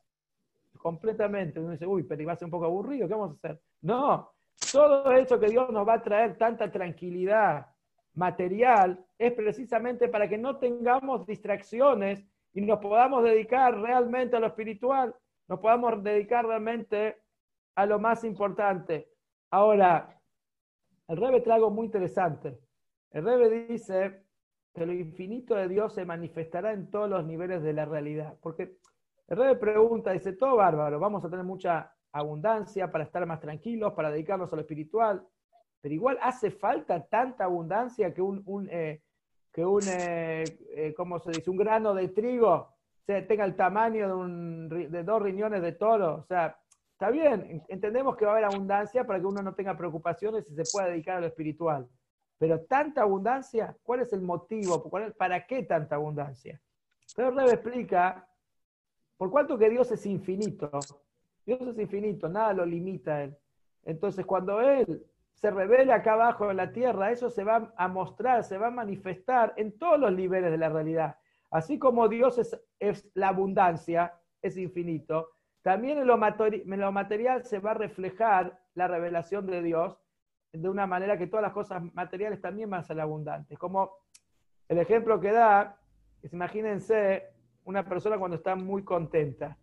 [0.78, 1.60] Completamente.
[1.60, 3.62] Uno dice, uy, pero va a ser un poco aburrido, ¿qué vamos a hacer?
[3.82, 4.32] No,
[4.72, 7.68] todo eso que Dios nos va a traer tanta tranquilidad
[8.14, 14.48] material es precisamente para que no tengamos distracciones y nos podamos dedicar realmente a lo
[14.48, 15.14] espiritual,
[15.48, 17.18] nos podamos dedicar realmente
[17.76, 19.10] a lo más importante.
[19.52, 20.15] Ahora,
[21.08, 22.60] el Rebe trae algo muy interesante.
[23.12, 24.24] El Rebe dice
[24.74, 28.38] que lo infinito de Dios se manifestará en todos los niveles de la realidad.
[28.42, 28.78] Porque
[29.28, 33.94] el Rebe pregunta, dice, todo bárbaro, vamos a tener mucha abundancia para estar más tranquilos,
[33.94, 35.26] para dedicarnos a lo espiritual,
[35.82, 39.02] pero igual hace falta tanta abundancia que un, eh,
[39.52, 40.44] que un eh,
[40.76, 41.50] eh, ¿cómo se dice?
[41.50, 42.74] Un grano de trigo
[43.06, 46.16] tenga el tamaño de, un, de dos riñones de toro.
[46.16, 46.58] O sea,
[46.96, 50.56] está bien, entendemos que va a haber abundancia para que uno no tenga preocupaciones y
[50.56, 51.90] se pueda dedicar a lo espiritual.
[52.38, 54.90] Pero tanta abundancia, ¿cuál es el motivo?
[55.18, 56.62] ¿Para qué tanta abundancia?
[57.14, 58.26] Pero Rebe explica,
[59.18, 60.72] por cuanto que Dios es infinito,
[61.46, 63.38] Dios es infinito, nada lo limita a Él.
[63.84, 68.46] Entonces, cuando Él se revela acá abajo en la tierra, eso se va a mostrar,
[68.46, 71.18] se va a manifestar en todos los niveles de la realidad.
[71.52, 72.40] Así como Dios
[72.80, 75.35] es, la abundancia, es infinito,
[75.66, 79.98] también en lo, material se va a reflejar la revelación de Dios
[80.54, 83.58] de una manera que todas las cosas materiales también van a ser abundantes.
[83.58, 83.98] Como
[84.70, 85.76] el ejemplo que da,
[86.32, 87.24] imagínense
[87.64, 89.58] una persona cuando está muy contenta.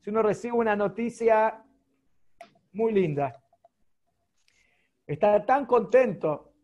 [0.00, 1.62] Si uno recibe una noticia
[2.72, 3.40] muy linda,
[5.06, 6.54] está tan contento,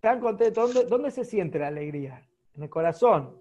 [0.00, 2.28] tan contento, ¿dónde, se siente la alegría?
[2.56, 3.40] En el corazón.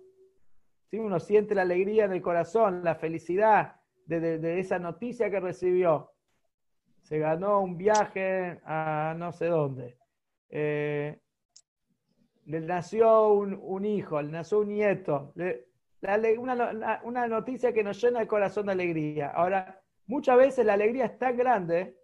[0.91, 0.99] ¿Sí?
[0.99, 3.79] Uno siente la alegría en el corazón, la felicidad
[4.17, 6.12] de, esa noticia que recibió.
[7.02, 9.98] Se ganó un viaje a no sé dónde.
[10.50, 11.19] Eh,
[12.45, 15.34] le nació un, hijo, le nació un nieto.
[16.39, 19.30] una, una noticia que nos llena el corazón de alegría.
[19.30, 21.95] Ahora, muchas veces la alegría es tan grande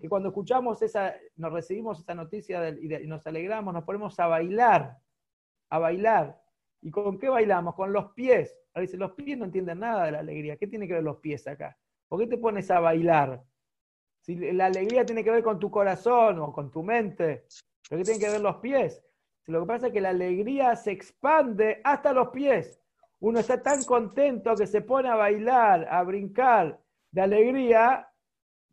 [0.00, 4.98] que cuando escuchamos esa, nos recibimos esa noticia y, nos alegramos, nos ponemos a bailar,
[5.70, 6.40] a bailar.
[6.82, 7.74] ¿Y con qué bailamos?
[7.74, 8.56] Con los pies.
[8.74, 10.56] Ahora dice, los pies no entienden nada de la alegría.
[10.56, 11.78] ¿Qué tiene que ver los pies acá?
[12.08, 13.44] ¿Por qué te pones a bailar?
[14.20, 17.44] Si la alegría tiene que ver con tu corazón o con tu mente,
[17.88, 19.00] ¿pero qué tienen que ver los pies?
[19.46, 22.80] Lo que pasa es que la alegría se expande hasta los pies.
[23.20, 26.80] Uno está tan contento que se pone a bailar, a brincar
[27.12, 28.08] de alegría,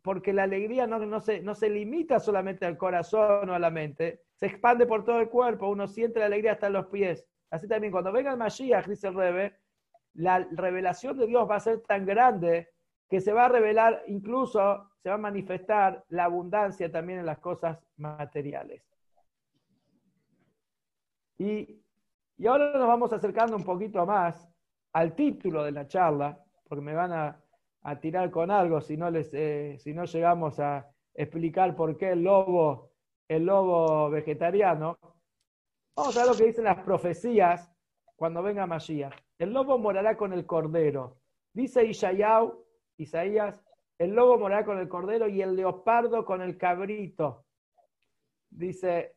[0.02, 3.70] porque la alegría no, no, se, no se limita solamente al corazón o a la
[3.70, 7.24] mente, se expande por todo el cuerpo, uno siente la alegría hasta los pies.
[7.50, 9.61] Así también, cuando venga el Mashiach, dice el Rebe,
[10.14, 12.68] la revelación de Dios va a ser tan grande
[13.08, 17.38] que se va a revelar, incluso se va a manifestar la abundancia también en las
[17.38, 18.82] cosas materiales.
[21.38, 21.82] Y,
[22.38, 24.48] y ahora nos vamos acercando un poquito más
[24.92, 27.42] al título de la charla, porque me van a,
[27.82, 32.12] a tirar con algo si no, les, eh, si no llegamos a explicar por qué
[32.12, 32.92] el lobo,
[33.28, 34.98] el lobo vegetariano.
[35.96, 37.70] Vamos a ver lo que dicen las profecías
[38.16, 39.14] cuando venga Mashiach.
[39.42, 41.16] El lobo morará con el cordero.
[41.52, 42.64] Dice Ishayau,
[42.96, 43.60] Isaías,
[43.98, 47.44] el lobo morará con el cordero y el leopardo con el cabrito.
[48.48, 49.16] Dice,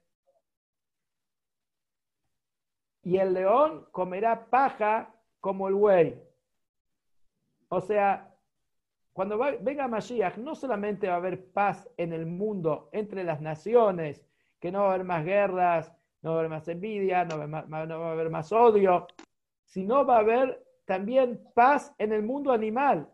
[3.03, 6.19] y el león comerá paja como el buey.
[7.69, 8.35] O sea,
[9.13, 14.25] cuando venga Mashiach, no solamente va a haber paz en el mundo entre las naciones,
[14.59, 17.43] que no va a haber más guerras, no va a haber más envidia, no va
[17.59, 19.05] a haber más, odio,
[19.65, 23.09] sino va a haber también paz en el mundo animal.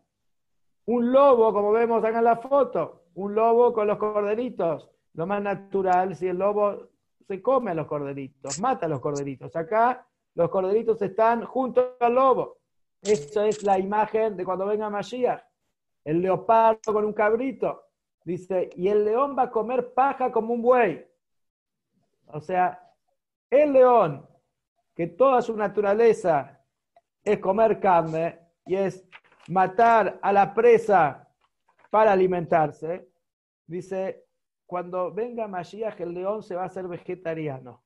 [0.86, 4.90] Un lobo, como vemos acá en la foto, un lobo con los corderitos.
[5.14, 6.88] Lo más natural, si el lobo
[7.26, 9.54] se come a los corderitos, mata a los corderitos.
[9.56, 12.58] Acá los corderitos están junto al lobo.
[13.02, 15.42] Esa es la imagen de cuando venga Mashiach
[16.04, 17.84] el leopardo con un cabrito.
[18.24, 21.04] Dice, y el león va a comer paja como un buey.
[22.28, 22.92] O sea,
[23.50, 24.26] el león,
[25.02, 26.64] que toda su naturaleza
[27.24, 29.04] es comer carne y es
[29.48, 31.28] matar a la presa
[31.90, 33.10] para alimentarse,
[33.66, 34.28] dice,
[34.64, 37.82] cuando venga Mashiach, el león se va a hacer vegetariano.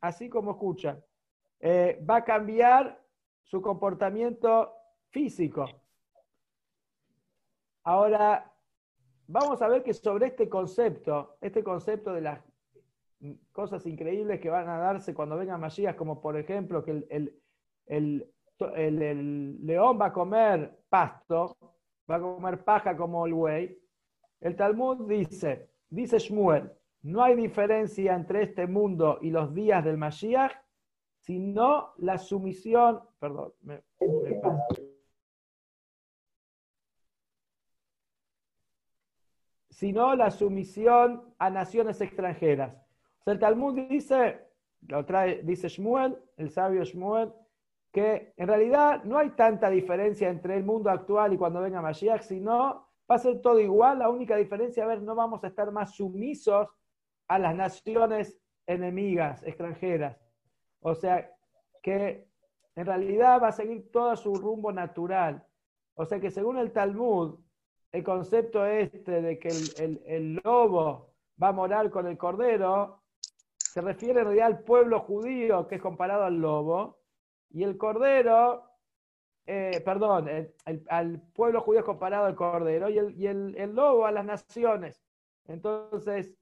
[0.00, 1.00] Así como escuchan.
[1.60, 3.00] Eh, va a cambiar
[3.44, 4.74] su comportamiento
[5.10, 5.66] físico.
[7.84, 8.52] Ahora,
[9.28, 12.47] vamos a ver que sobre este concepto, este concepto de las
[13.52, 17.04] cosas increíbles que van a darse cuando vengan Masías, como por ejemplo que
[17.86, 21.56] el, león va a comer pasto,
[22.10, 23.78] va a comer paja como el buey,
[24.40, 26.70] el Talmud dice, dice Shmuel,
[27.02, 30.52] no hay diferencia entre este mundo y los días del Mashiach,
[31.18, 33.82] sino la sumisión, perdón, me,
[39.70, 42.87] sino la sumisión a naciones extranjeras.
[43.32, 44.40] El Talmud dice,
[44.86, 47.32] lo trae, dice Shmuel, el sabio Shmuel,
[47.92, 52.22] que en realidad no hay tanta diferencia entre el mundo actual y cuando venga Mashiach,
[52.22, 53.98] sino va a ser todo igual.
[53.98, 56.68] La única diferencia, a ver, no vamos a estar más sumisos
[57.28, 60.18] a las naciones enemigas, extranjeras.
[60.80, 61.30] O sea,
[61.82, 62.28] que
[62.76, 65.44] en realidad va a seguir todo su rumbo natural.
[65.94, 67.40] O sea que según el Talmud,
[67.90, 73.02] el concepto este de que el, lobo va a morar con el cordero,
[73.72, 77.00] se refiere en realidad al pueblo judío que es comparado al lobo,
[77.50, 78.64] y el cordero,
[79.46, 80.28] eh, perdón,
[80.88, 85.02] al pueblo judío es comparado al cordero, y, el, lobo a las naciones.
[85.46, 86.36] Entonces,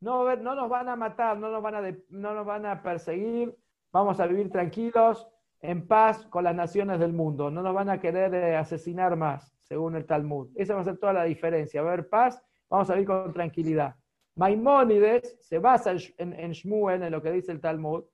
[0.00, 3.56] no, no nos van a matar, no nos van a, no nos van a perseguir,
[3.92, 5.28] vamos a vivir tranquilos,
[5.60, 9.54] en paz con las naciones del mundo, no nos van a querer eh, asesinar más
[9.62, 10.50] según el Talmud.
[10.56, 11.80] Esa va a ser toda la diferencia.
[11.80, 13.94] Va a haber paz, vamos a vivir con tranquilidad.
[14.34, 18.04] Maimónides se basa en, Shmuel, en lo que dice el Talmud,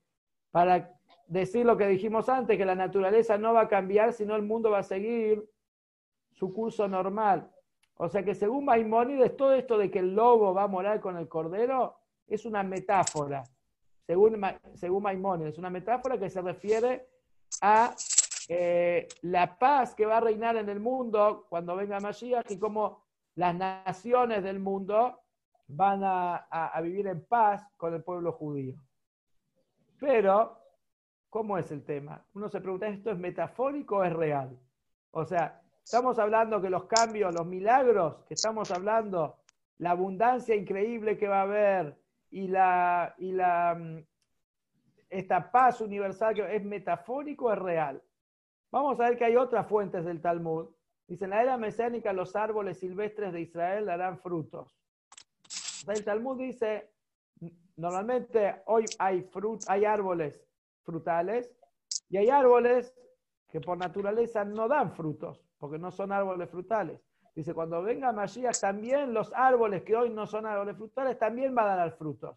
[0.51, 0.95] para
[1.27, 4.71] decir lo que dijimos antes, que la naturaleza no va a cambiar, sino el mundo
[4.71, 5.49] va a seguir
[6.33, 7.51] su curso normal.
[7.97, 11.17] O sea que según Maimónides, todo esto de que el lobo va a morar con
[11.17, 13.45] el cordero es una metáfora.
[14.07, 14.41] Según,
[14.75, 17.09] según Maimónides, una metáfora que se refiere
[17.61, 17.95] a
[18.49, 23.05] eh, la paz que va a reinar en el mundo cuando venga Mashiach y cómo
[23.35, 25.21] las naciones del mundo
[25.69, 28.75] van a, vivir en paz con el pueblo judío.
[30.01, 30.59] Pero,
[31.29, 32.25] ¿cómo es el tema?
[32.35, 34.59] Uno se pregunta, ¿esto es metafórico o es real?
[35.11, 39.37] O sea, estamos hablando que los cambios, los milagros que estamos hablando,
[39.79, 41.99] la abundancia increíble que va a haber
[42.31, 43.99] y la, mm,
[45.11, 48.03] esta paz universal es metafórico o es real.
[48.71, 50.69] Vamos a ver que hay otras fuentes del Talmud.
[51.07, 54.78] Dice, en la era mesénica los árboles silvestres de Israel darán frutos.
[55.87, 56.91] El Talmud dice,
[57.77, 60.45] normalmente hoy hay, frut, hay árboles
[60.83, 61.55] frutales
[62.09, 62.95] y hay árboles
[63.49, 67.01] que por naturaleza no dan frutos, porque no son árboles frutales.
[67.35, 71.69] Dice, cuando venga Mashiach, también los árboles que hoy no son árboles frutales, también van
[71.69, 72.37] a dar frutos.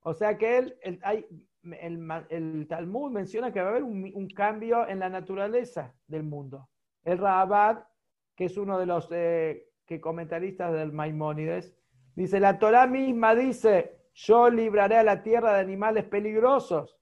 [0.00, 1.26] O sea que él, hay,
[1.62, 6.68] el, Talmud menciona que va a haber un, cambio en la naturaleza del mundo.
[7.04, 7.86] El Rahabad,
[8.34, 11.74] que es uno de los eh, que comentaristas del Maimónides,
[12.14, 16.96] dice, la Torah misma dice, yo libraré a la tierra de animales peligrosos.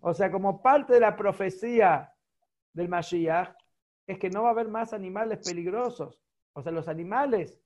[0.00, 2.14] O sea, como parte de la profecía
[2.72, 3.54] del Mashiach,
[4.06, 6.22] es que no va a haber más animales peligrosos.
[6.52, 7.60] O sea, los animales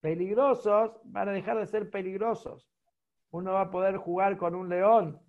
[0.00, 2.68] peligrosos van a dejar de ser peligrosos.
[3.30, 5.20] Uno va a poder jugar con un león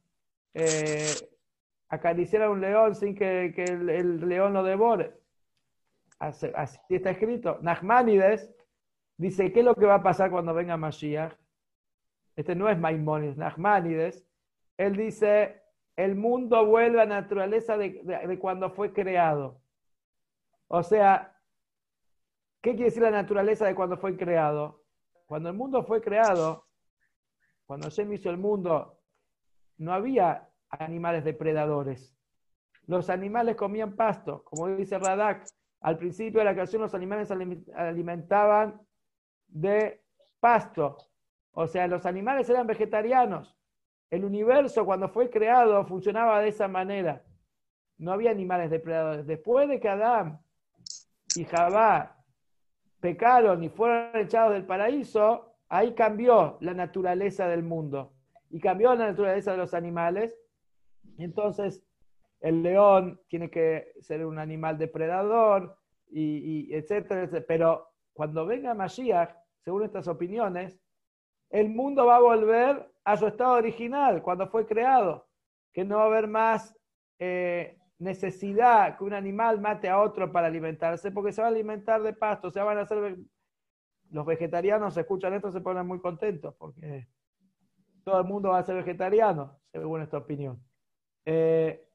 [0.55, 1.13] eh,
[1.89, 5.13] acariciar a un león sin que, el, león lo devore.
[6.19, 6.47] Así,
[6.89, 7.59] está escrito.
[7.61, 8.54] Nachmanides
[9.17, 11.33] dice, ¿qué es lo que va a pasar cuando venga Mashiach?
[12.35, 14.25] Este no es Maimonides, Nachmanides.
[14.77, 15.61] Él dice,
[15.95, 19.61] el mundo vuelve a la naturaleza de, cuando fue creado.
[20.67, 21.37] O sea,
[22.61, 24.83] ¿qué quiere decir la naturaleza de cuando fue creado?
[25.25, 26.67] Cuando el mundo fue creado,
[27.65, 28.99] cuando Hashem hizo el mundo
[29.77, 32.15] no había animales depredadores.
[32.87, 35.45] Los animales comían pasto, como dice Radak.
[35.81, 38.81] Al principio de la creación los animales alimentaban
[39.55, 40.01] de
[40.39, 40.97] pasto.
[41.53, 43.57] O sea, los animales eran vegetarianos.
[44.11, 47.23] El universo cuando fue creado funcionaba de esa manera.
[47.97, 49.25] No había animales depredadores.
[49.25, 50.41] Después de que Adán
[51.35, 52.17] y Jabá
[52.99, 58.11] pecaron y fueron echados del paraíso, ahí cambió la naturaleza del mundo
[58.49, 60.37] y cambió la naturaleza de los animales.
[61.17, 61.81] Entonces,
[62.41, 65.77] el león tiene que ser un animal depredador,
[66.07, 70.79] y, etcétera, Pero cuando venga Mashiach, según estas opiniones,
[71.49, 75.27] el mundo va a volver a su estado original, cuando fue creado,
[75.73, 76.73] que no va a haber más
[77.19, 82.01] eh, necesidad que un animal mate a otro para alimentarse, porque se va a alimentar
[82.01, 83.17] de pasto, se van a hacer...
[84.11, 87.07] Los vegetarianos escuchan esto se ponen muy contentos, porque
[88.05, 90.63] todo el mundo va a ser vegetariano, según esta opinión.
[91.25, 91.85] Eh,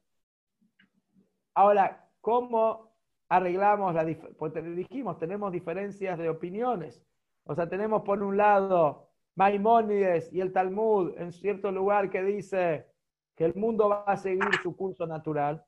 [1.53, 2.95] Ahora, ¿cómo
[3.27, 4.05] arreglamos la
[4.37, 7.03] Porque dijimos, tenemos diferencias de opiniones.
[7.43, 12.87] O sea, tenemos por un lado Maimónides y el Talmud en cierto lugar que dice
[13.35, 15.65] que el mundo va a seguir su curso natural.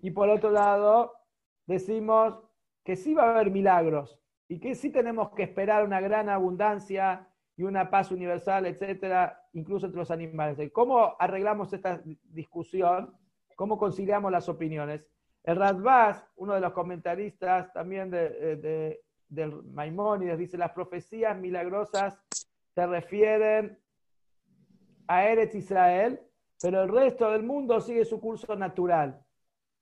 [0.00, 1.12] Y por otro lado,
[1.66, 2.40] decimos
[2.84, 4.18] que sí va a haber milagros
[4.48, 9.86] y que sí tenemos que esperar una gran abundancia y una paz universal, etcétera, incluso
[9.86, 10.70] entre los animales.
[10.72, 13.14] ¿Cómo arreglamos esta discusión?
[13.56, 15.04] ¿Cómo conciliamos las opiniones?
[15.42, 22.18] El Radbaz, uno de los comentaristas también de, de, del Maimónides, dice, las profecías milagrosas
[22.74, 23.78] se refieren
[25.06, 26.20] a Eretz Israel,
[26.60, 29.24] pero el resto del mundo sigue su curso natural.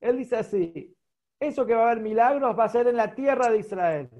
[0.01, 0.97] Él dice así,
[1.39, 4.11] eso que va a haber milagros va a ser en la tierra de Israel.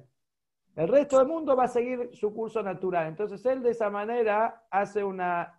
[0.75, 3.09] El resto del mundo va a seguir su curso natural.
[3.09, 5.59] Entonces él de esa manera hace una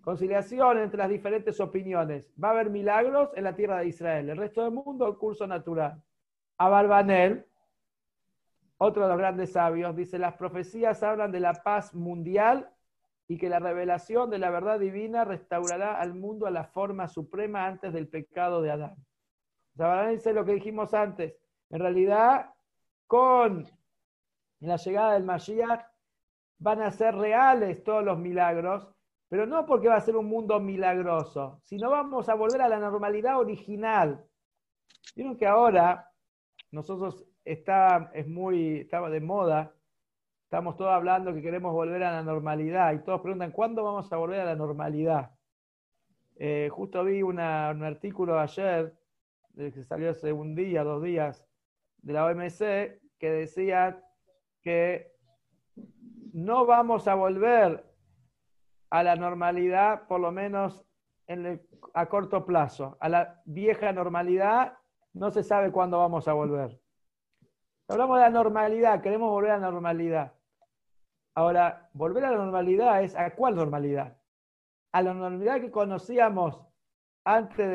[0.00, 2.32] conciliación entre las diferentes opiniones.
[2.42, 4.30] Va a haber milagros en la tierra de Israel.
[4.30, 6.00] El resto del mundo, el curso natural.
[6.58, 7.47] A Barbanel,
[8.78, 12.70] otro de los grandes sabios, dice, las profecías hablan de la paz mundial
[13.26, 17.66] y que la revelación de la verdad divina restaurará al mundo a la forma suprema
[17.66, 18.96] antes del pecado de Adán.
[19.74, 21.36] Barbanel dice lo que dijimos antes.
[21.70, 22.54] En realidad,
[23.06, 23.66] con
[24.60, 25.84] la llegada del Mashiach
[26.58, 28.88] van a ser reales todos los milagros,
[29.28, 32.78] pero no porque va a ser un mundo milagroso, sino vamos a volver a la
[32.78, 34.24] normalidad original.
[35.14, 36.10] Vieron que ahora
[36.70, 39.74] nosotros está, es muy, estaba de moda,
[40.44, 44.16] estamos todos hablando que queremos volver a la normalidad y todos preguntan, ¿cuándo vamos a
[44.16, 45.30] volver a la normalidad?
[46.36, 48.94] Eh, justo vi un artículo ayer,
[49.56, 51.44] que salió hace un día, dos días,
[51.98, 54.00] de la OMC, que decía
[54.62, 55.12] que
[56.32, 57.84] no vamos a volver
[58.90, 60.84] a la normalidad, por lo menos
[61.94, 62.96] a corto plazo.
[63.00, 64.78] A la vieja normalidad
[65.12, 66.80] no se sabe cuándo vamos a volver.
[67.90, 70.34] Hablamos de la normalidad, queremos volver a la normalidad.
[71.34, 74.18] Ahora, volver a la normalidad es ¿a cuál normalidad?
[74.92, 76.60] A la normalidad que conocíamos
[77.24, 77.66] antes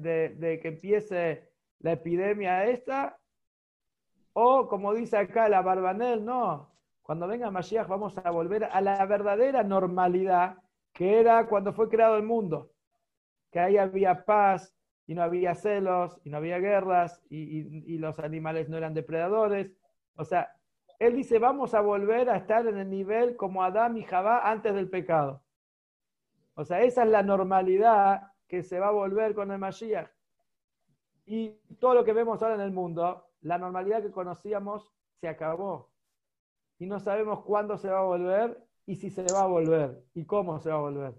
[0.00, 3.18] de que empiece la epidemia esta
[4.34, 6.70] o como dice acá la Barbanel, no.
[7.02, 10.58] Cuando venga Mashiach vamos a volver a la verdadera normalidad
[10.92, 12.72] que era cuando fue creado el mundo.
[13.50, 14.74] Que ahí había paz
[15.06, 19.72] y no había celos y no había guerras y, los animales no eran depredadores.
[20.16, 20.54] O sea,
[20.98, 24.74] él dice, vamos a volver a estar en el nivel como Adán y Jabá antes
[24.74, 25.42] del pecado.
[26.54, 30.10] O sea, esa es la normalidad que se va a volver con el Mashiach.
[31.24, 31.50] Y
[31.80, 35.90] todo lo que vemos ahora en el mundo la normalidad que conocíamos se acabó.
[36.78, 40.24] Y no sabemos cuándo se va a volver y si se va a volver y
[40.24, 41.14] cómo se va a volver.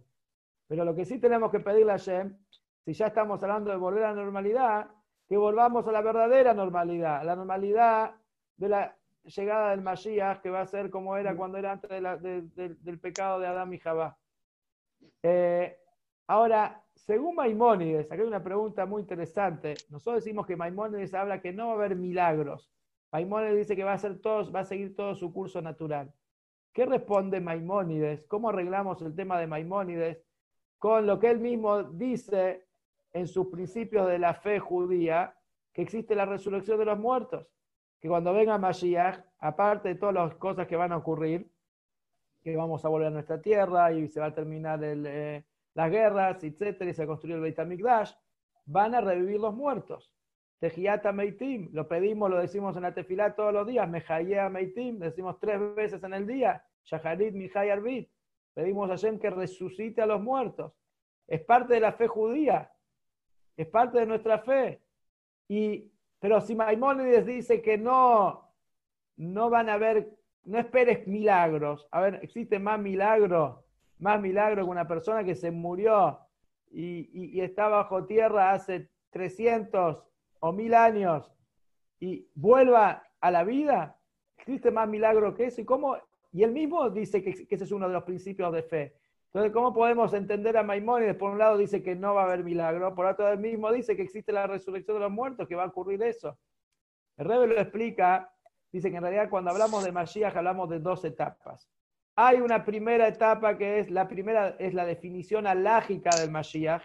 [0.68, 2.38] Pero lo que sí tenemos que pedirle a Shem,
[2.86, 4.92] si ya estamos hablando de volver a la normalidad,
[5.28, 8.16] que volvamos a la verdadera normalidad, la normalidad
[8.58, 13.00] de la llegada del Mashiach, que va a ser como era cuando era antes del
[13.00, 14.18] pecado de Adán y Jabá.
[15.22, 15.78] Eh,
[16.28, 19.76] ahora, según Maimónides, aquí hay una pregunta muy interesante.
[19.90, 22.70] Nosotros decimos que Maimónides habla que no va a haber milagros.
[23.12, 26.14] Maimónides dice que va a, ser todos, va a seguir todo su curso natural.
[26.74, 28.26] ¿Qué responde Maimónides?
[28.28, 30.26] ¿Cómo arreglamos el tema de Maimónides
[30.80, 32.68] con lo que él mismo dice
[33.14, 35.36] en sus principios de la fe judía,
[35.72, 37.48] que existe la resurrección de los muertos?
[38.00, 41.50] Que cuando venga Mashiach, aparte de todas las cosas que van a ocurrir,
[42.42, 45.90] que vamos a volver a nuestra tierra y se va a terminar el, eh, las
[45.90, 48.12] guerras, etcétera, y se construyó el Beit HaMikdash,
[48.66, 50.14] van a revivir los muertos.
[50.60, 55.40] Tejiata Meitim, lo pedimos, lo decimos en la tefilá todos los días, Mejayea Meitim, decimos
[55.40, 58.10] tres veces en el día, Shaharit Mihai Arbit,
[58.54, 60.74] pedimos a Hashem que resucite a los muertos.
[61.28, 62.73] Es parte de la fe judía,
[63.58, 64.82] es parte de nuestra fe.
[65.48, 68.52] Y, pero si Maimónides dice que no,
[69.18, 70.10] no van a haber,
[70.46, 73.64] no esperes milagros, a ver, ¿existe más milagros
[74.04, 76.20] más milagro que una persona que se murió
[76.70, 80.04] y, está bajo tierra hace 300
[80.40, 81.32] o 1000 años
[82.00, 83.98] y vuelva a la vida?
[84.38, 85.62] ¿Existe más milagro que eso?
[85.62, 85.98] ¿Y, cómo?
[86.32, 88.96] y él mismo dice que, ese es uno de los principios de fe.
[89.34, 91.16] Entonces, ¿cómo podemos entender a Maimónides?
[91.16, 93.96] Por un lado dice que no va a haber milagro, por otro lado mismo dice
[93.96, 96.38] que existe la resurrección de los muertos, que va a ocurrir eso.
[97.18, 98.32] El Rebbe lo explica,
[98.72, 101.68] dice que en realidad cuando hablamos de Mashiach hablamos de dos etapas.
[102.16, 106.84] Hay una primera etapa que es la primera, es la definición alágica del Mashiach.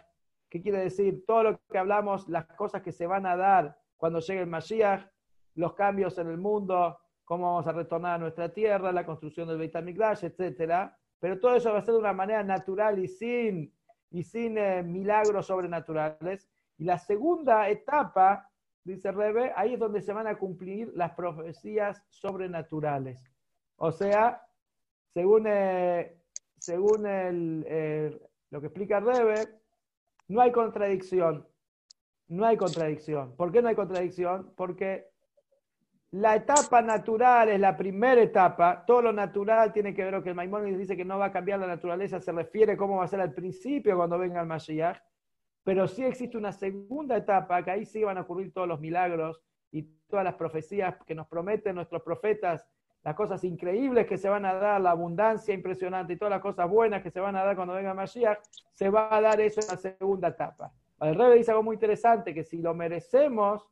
[0.49, 1.26] ¿Qué quiere decir?
[1.26, 5.07] Todo lo que hablamos, las cosas que se van a dar cuando llegue el Mashiach,
[5.55, 9.59] los cambios en el mundo, cómo vamos a retornar a nuestra tierra, la construcción del
[9.59, 10.90] Beit HaMikdash, etc.
[11.21, 13.73] Pero todo eso va a ser de una manera natural y sin,
[14.11, 16.49] y sin eh, milagros sobrenaturales.
[16.79, 18.49] Y la segunda etapa,
[18.85, 23.25] dice Rebe, ahí es donde se van a cumplir las profecías sobrenaturales.
[23.77, 24.43] O sea,
[25.12, 26.16] según, eh,
[26.59, 29.49] según el, lo que explica Rebe,
[30.29, 31.47] no hay contradicción.
[32.29, 33.35] No hay contradicción.
[33.37, 34.53] ¿Por qué no hay contradicción?
[34.55, 35.09] Porque
[36.11, 38.85] la etapa natural es la primera etapa.
[38.87, 41.33] Todo lo natural tiene que ver con que el Maimónides dice que no va a
[41.33, 44.99] cambiar la naturaleza, se refiere cómo va a ser al principio cuando venga el Mashiach.
[45.65, 49.43] Pero sí existe una segunda etapa, que ahí sí van a ocurrir todos los milagros
[49.71, 52.67] y todas las profecías que nos prometen nuestros profetas,
[53.03, 56.71] las cosas increíbles que se van a dar, la abundancia impresionante y todas las cosas
[56.71, 58.39] buenas que se van a dar cuando venga el Mashiach,
[58.73, 60.73] se va a dar eso en la segunda etapa.
[61.01, 63.69] El Rebe dice algo muy interesante, que si lo merecemos,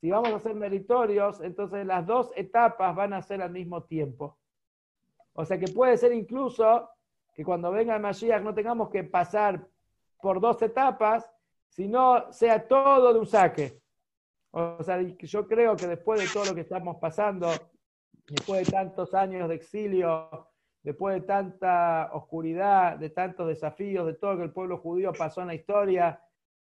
[0.00, 4.38] si vamos a ser meritorios, entonces las dos etapas van a ser al mismo tiempo.
[5.32, 6.88] O sea que puede ser incluso
[7.34, 9.66] que cuando venga el Mashiach no tengamos que pasar
[10.20, 11.28] por dos etapas,
[11.68, 13.80] sino sea todo de un saque.
[14.50, 17.48] O sea, yo creo que después de todo lo que estamos pasando,
[18.26, 20.48] después de tantos años de exilio,
[20.82, 25.42] después de tanta oscuridad, de tantos desafíos, de todo lo que el pueblo judío pasó
[25.42, 26.20] en la historia,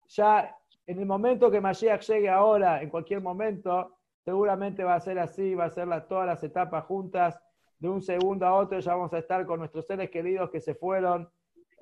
[0.08, 0.58] ya
[0.88, 5.56] en el momento que Mashiach llegue ahora, en cualquier momento, seguramente va a ser así,
[5.56, 7.40] va a ser todas las etapas juntas,
[7.80, 10.76] de un segundo a otro ya vamos a estar con nuestros seres queridos que se
[10.76, 11.30] fueron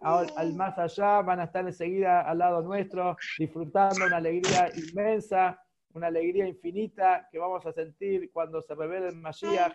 [0.02, 5.62] al, más allá, van a estar enseguida al lado nuestro, disfrutando una alegría inmensa,
[5.94, 9.74] una alegría infinita que vamos a sentir cuando se revele el Mashiach,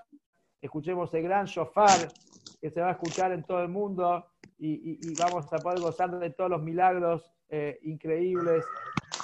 [0.60, 2.08] escuchemos el gran shofar
[2.60, 4.26] que se va a escuchar en todo el mundo
[4.58, 8.62] y, y vamos a poder gozar de todos los milagros eh, increíbles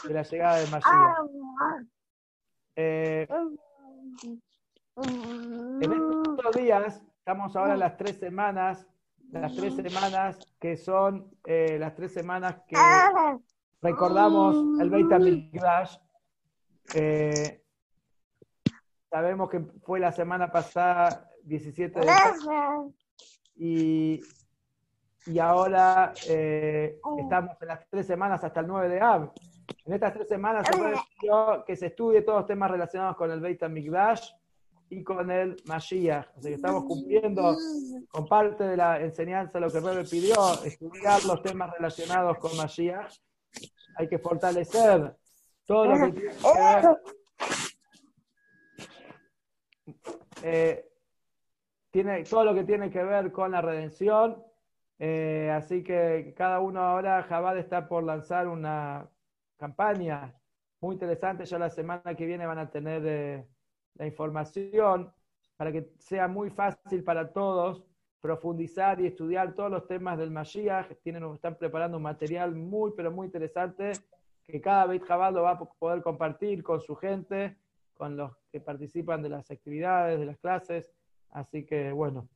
[0.06, 1.16] de la llegada de Mashiach.
[2.76, 3.26] Eh,
[4.96, 8.86] en estos días, estamos ahora en las tres semanas,
[9.30, 12.76] las tres semanas que son eh, las tres semanas que
[13.82, 15.96] recordamos el Beit HaMikdash.
[19.10, 22.06] sabemos que fue la semana pasada, 17 de
[23.56, 24.20] y
[25.26, 29.32] y ahora eh, estamos en las tres semanas hasta el 9 de Av.
[29.84, 33.62] En estas tres semanas se que se estudie todos los temas relacionados con el Beit
[33.62, 34.30] HaMikdash
[34.90, 36.26] y con el Mashiach.
[36.38, 37.56] Sea que estamos cumpliendo
[38.10, 40.34] con parte de la enseñanza lo que Rebe pidió,
[40.64, 43.12] estudiar los temas relacionados con Mashiach.
[43.96, 45.14] Hay que fortalecer
[45.66, 46.98] todo lo que tiene que ver,
[50.42, 50.88] eh,
[51.90, 54.44] tiene, todo lo que tiene que ver con la redención
[54.98, 59.08] eh, así que cada uno ahora, Jabal está por lanzar una
[59.56, 60.34] campaña
[60.80, 61.44] muy interesante.
[61.44, 63.46] Ya la semana que viene van a tener eh,
[63.94, 65.12] la información
[65.56, 67.84] para que sea muy fácil para todos
[68.20, 70.90] profundizar y estudiar todos los temas del Mashiach.
[71.02, 73.92] Tienen, están preparando un material muy, pero muy interesante
[74.42, 77.56] que cada Beit Jabal lo va a poder compartir con su gente,
[77.94, 80.90] con los que participan de las actividades, de las clases.
[81.30, 82.28] Así que, bueno.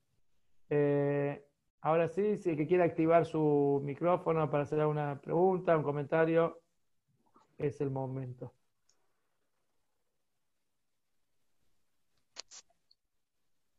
[0.71, 1.43] Eh,
[1.81, 6.61] Ahora sí, si el que quiera activar su micrófono para hacer alguna pregunta, un comentario,
[7.59, 8.55] es el momento.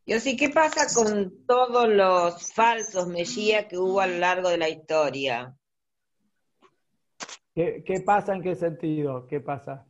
[0.06, 4.58] Yo sí, ¿qué pasa con todos los falsos mesías que hubo a lo largo de
[4.58, 5.56] la historia?
[7.54, 9.28] ¿Qué, pasa en qué sentido?
[9.28, 9.86] ¿Qué pasa?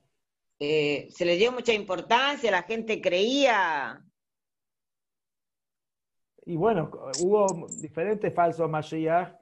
[0.59, 4.03] Eh, se le dio mucha importancia, la gente creía
[6.49, 6.89] y bueno,
[7.21, 9.38] hubo diferentes falsos Mashiach.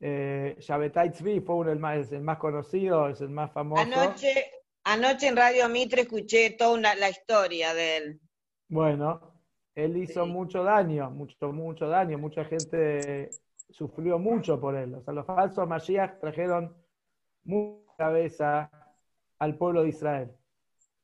[0.00, 3.82] Eh, Shabetai Tzvi fue uno el más, el más conocido, es el más famoso.
[3.82, 4.50] Anoche,
[4.84, 8.20] anoche en Radio Mitre escuché toda la historia de él.
[8.68, 9.38] Bueno,
[9.74, 12.18] él hizo mucho daño, mucho, mucho daño.
[12.18, 13.30] Mucha gente
[13.70, 14.94] sufrió mucho por él.
[14.94, 16.76] O sea, los falsos Mashiach trajeron
[17.44, 18.70] mucha cabeza
[19.38, 20.30] al pueblo de Israel.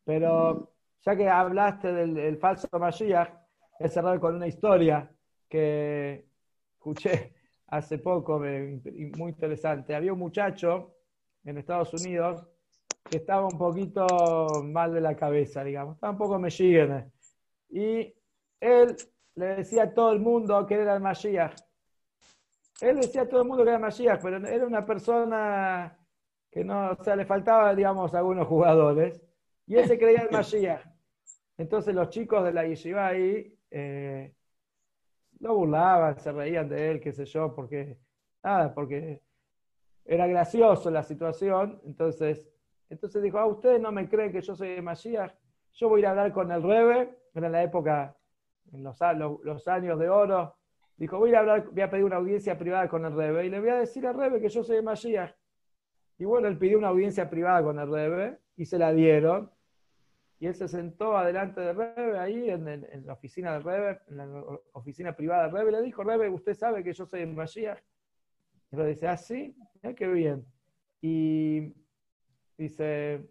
[0.04, 0.72] Pero
[1.04, 3.28] ya que hablaste del, falso Mashiach,
[3.80, 5.10] a cerrar con una historia
[5.48, 6.26] que
[6.74, 7.33] escuché
[7.76, 9.94] hace poco, muy interesante.
[9.94, 10.94] Había un muchacho
[11.44, 12.46] en Estados Unidos
[13.10, 14.06] que estaba un poquito
[14.64, 16.40] mal de la cabeza, digamos, estaba un poco.
[17.70, 18.14] Y
[18.60, 18.96] él
[19.34, 21.54] le decía a todo el mundo que era el Mashiach.
[22.80, 25.98] Él decía a todo el mundo que era el Mashiach, pero era una persona
[26.50, 29.20] que no, o sea, le faltaba, digamos, algunos jugadores.
[29.66, 30.86] Y él se creía el Mashiach.
[31.56, 34.34] Entonces los chicos de la yeshiva ahí eh,
[35.44, 37.98] lo burlaban, se reían de él, qué sé yo, porque,
[38.42, 39.22] nada, porque
[40.06, 41.80] era gracioso la situación.
[41.84, 42.48] Entonces,
[42.88, 45.32] entonces dijo, ah, ustedes no me creen que yo soy de Mashiach,
[45.74, 48.16] yo voy a ir a hablar con el Rebe, era la época,
[48.72, 48.98] en los,
[49.42, 50.56] los, años de oro,
[50.96, 53.60] dijo, voy a, hablar, voy a pedir una audiencia privada con el Rebe y le
[53.60, 55.34] voy a decir al Rebe que yo soy de Mashiach.
[56.18, 59.50] Y bueno, él pidió una audiencia privada con el Rebe y se la dieron.
[60.44, 64.58] Y él se sentó adelante del Rebe, ahí en, la oficina del Rebe, en la
[64.74, 67.78] oficina privada del Rebe, le dijo, Rebe, usted sabe que yo soy el Mashiach.
[68.70, 69.56] Y le dice, ah, sí,
[69.96, 70.44] qué bien.
[71.00, 71.72] Y
[72.58, 73.26] dice,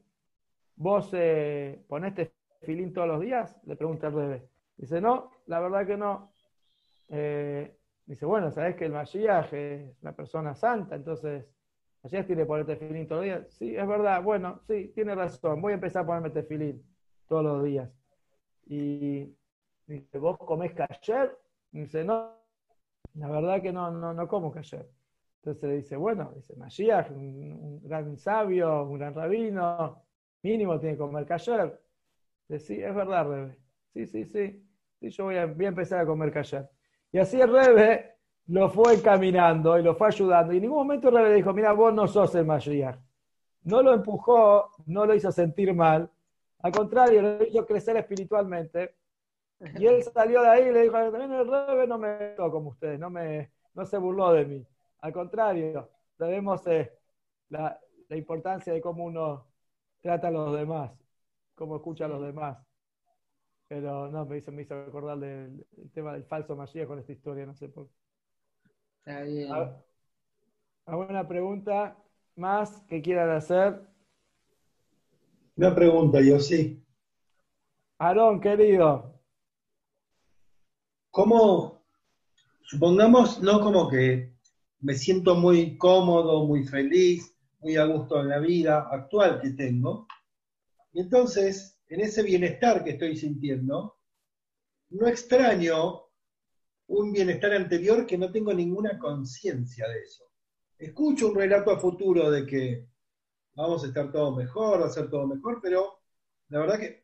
[0.75, 3.61] ¿vos eh, ponés tefilín todos los días?
[3.63, 4.49] Le pregunta el Rebe.
[4.75, 6.33] Dice, no, la verdad que no.
[7.09, 11.45] Eh, dice, bueno, sabes que el Mashiach es una persona santa, entonces
[12.01, 13.53] Mashiach tiene que poner tefilín todos los días.
[13.53, 16.83] Sí, es verdad, bueno, sí, tiene razón, voy a empezar a ponerme tefilín
[17.27, 17.89] todos los días.
[18.65, 19.35] Y
[19.87, 21.37] dice, ¿vos comés kasher?
[21.71, 22.31] Dice, no,
[23.15, 24.89] la verdad que no, no, no como kasher.
[25.37, 30.01] Entonces le dice, bueno, dice, Mashiach, un, gran sabio, un gran rabino,
[30.41, 31.81] mínimo tiene que comer kasher.
[32.47, 33.59] Dice, sí, es verdad, Rebe.
[33.93, 34.65] Sí, sí, sí.
[34.99, 36.69] sí yo voy a, voy a empezar a comer kasher.
[37.11, 38.13] Y así el Rebe
[38.47, 40.53] lo fue encaminando y lo fue ayudando.
[40.53, 42.97] Y en ningún momento el Rebe dijo, mira, vos no sos el Mashiach.
[43.63, 46.09] No lo empujó, no lo hizo sentir mal.
[46.63, 48.95] Al contrario, lo hizo crecer espiritualmente.
[49.77, 52.69] Y él salió de ahí y le dijo, también el Rebe no me tocó como
[52.69, 54.67] ustedes, no, me, no se burló de mí.
[54.99, 56.91] Al contrario, sabemos eh,
[57.49, 59.47] la, importancia de cómo uno
[60.01, 60.91] trata a los demás,
[61.55, 62.57] cómo escucha a los demás.
[63.67, 67.45] Pero no, me hizo, me hizo acordar del, tema del falso Mashiach con esta historia,
[67.45, 67.93] no sé por qué.
[68.99, 69.51] Está bien.
[70.85, 71.97] ¿Alguna pregunta
[72.35, 73.92] más que quieran hacer?
[75.55, 76.83] Una pregunta, yo sí.
[77.99, 79.21] Aarón, querido.
[81.11, 81.85] ¿Cómo,
[82.63, 84.33] supongamos, no como que
[84.79, 90.07] me siento muy cómodo, muy feliz, muy a gusto en la vida actual que tengo.
[90.91, 93.97] Y entonces, en ese bienestar que estoy sintiendo,
[94.89, 96.01] no extraño
[96.87, 100.25] un bienestar anterior que no tengo ninguna conciencia de eso.
[100.79, 102.87] Escucho un relato a futuro de que
[103.55, 105.99] vamos a estar todo mejor, va a ser todo mejor, pero
[106.49, 107.01] la verdad que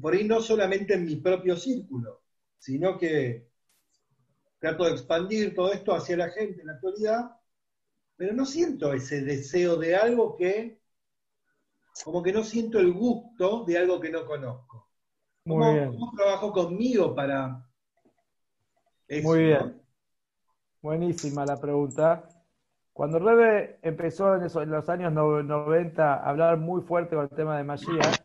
[0.00, 2.22] por ahí no solamente en mi propio círculo,
[2.58, 3.48] sino que
[4.58, 7.36] trato de expandir todo esto hacia la gente en la actualidad,
[8.16, 10.80] pero no siento ese deseo de algo que,
[12.04, 14.88] como que no siento el gusto de algo que no conozco.
[15.44, 15.92] Muy bien.
[15.92, 17.64] ¿Cómo trabajo conmigo para...
[19.22, 19.80] Muy bien.
[20.82, 22.37] Buenísima la pregunta.
[22.98, 27.62] Cuando Rebe empezó en, los años 90 a hablar muy fuerte con el tema de
[27.62, 28.16] Mashiach,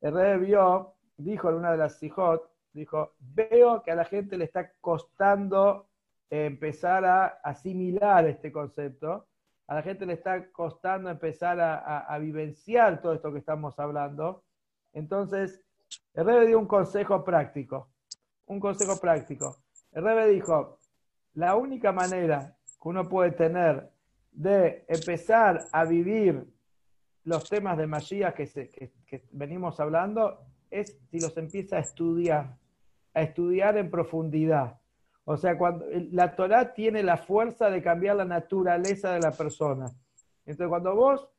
[0.00, 4.38] el Rebe vio, dijo en una de las Sijot, dijo, veo que a la gente
[4.38, 5.88] le está costando
[6.30, 9.26] empezar a asimilar este concepto,
[9.66, 14.42] a la gente le está costando empezar a, vivenciar todo esto que estamos hablando.
[14.94, 15.62] Entonces,
[16.14, 17.90] el Rebe dio un consejo práctico,
[18.46, 19.58] un consejo práctico.
[19.92, 20.78] El Rebe dijo,
[21.34, 23.92] la única manera que uno puede tener
[24.34, 26.44] de empezar a vivir
[27.24, 28.46] los temas de magia que,
[29.06, 32.58] que venimos hablando es si los empieza a estudiar
[33.14, 34.78] a estudiar en profundidad.
[35.24, 39.86] O sea, cuando la Torah tiene la fuerza de cambiar la naturaleza de la persona.
[40.44, 41.30] Entonces, cuando vos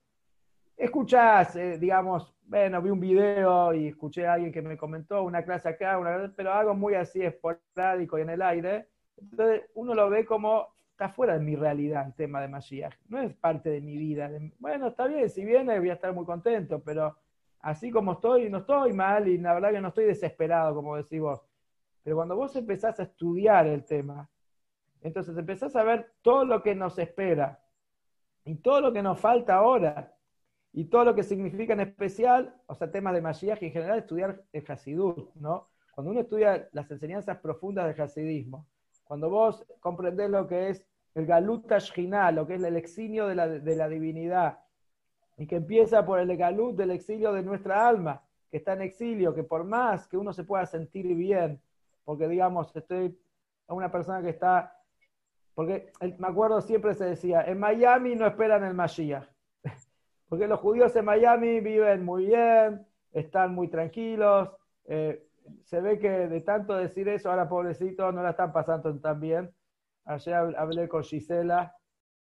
[0.76, 5.44] escuchás, eh, digamos, bueno, vi un video y escuché a alguien que me comentó una
[5.44, 8.88] clase acá, una, pero algo muy así esporádico y en el aire,
[9.18, 13.20] entonces uno lo ve como está fuera de mi realidad el tema de Mashiach, no
[13.20, 14.32] es parte de mi vida.
[14.60, 17.18] Bueno, está bien, si viene voy a estar muy contento, pero
[17.60, 21.20] así como estoy, no estoy mal y la verdad que no estoy desesperado, como decís
[21.20, 21.42] vos.
[22.02, 24.30] Pero cuando vos empezás a estudiar el tema,
[25.02, 27.60] entonces empezás a ver todo lo que nos espera
[28.46, 30.16] y todo lo que nos falta ahora
[30.72, 34.00] y todo lo que significa en especial, o sea, temas de Mashiach y en general
[34.00, 35.68] estudiar el Hasidut, ¿no?
[35.92, 38.66] Cuando uno estudia las enseñanzas profundas del Hasidismo,
[39.06, 43.36] cuando vos comprendés lo que es el Galut Tashkina, lo que es el exilio de
[43.36, 44.60] la, de la divinidad,
[45.38, 49.34] y que empieza por el Galut del exilio de nuestra alma, que está en exilio,
[49.34, 51.62] que por más que uno se pueda sentir bien,
[52.04, 53.18] porque digamos, estoy
[53.68, 54.78] a una persona que está,
[55.54, 59.28] porque me acuerdo siempre se decía, en Miami no esperan el Mashiach,
[60.30, 64.50] porque los judíos en Miami viven muy bien, están muy tranquilos,
[64.86, 65.26] eh,
[65.64, 69.54] se ve que de tanto decir eso, ahora pobrecitos no la están pasando tan bien.
[70.06, 71.76] Ayer hablé con Gisela,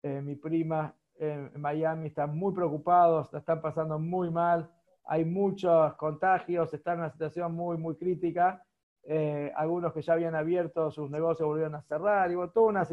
[0.01, 4.69] eh, mi prima en Miami, están muy preocupados, la están pasando muy mal,
[5.05, 8.63] hay muchos contagios, están en una situación muy, muy crítica.
[9.05, 12.87] Eh, algunos que ya habían abierto sus negocios volvieron a cerrar, y todo una...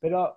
[0.00, 0.36] Pero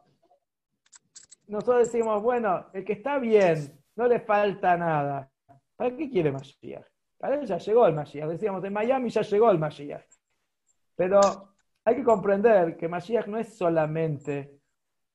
[1.48, 5.32] nosotros decimos, bueno, el que está bien, no le falta nada.
[5.76, 6.86] ¿Para qué quiere Mashiach?
[7.20, 8.30] Él ya llegó el Mashiach.
[8.30, 10.06] Decíamos, en Miami ya llegó el Mashiach.
[10.96, 11.20] Pero
[11.84, 14.60] hay que comprender que Mashiach no es solamente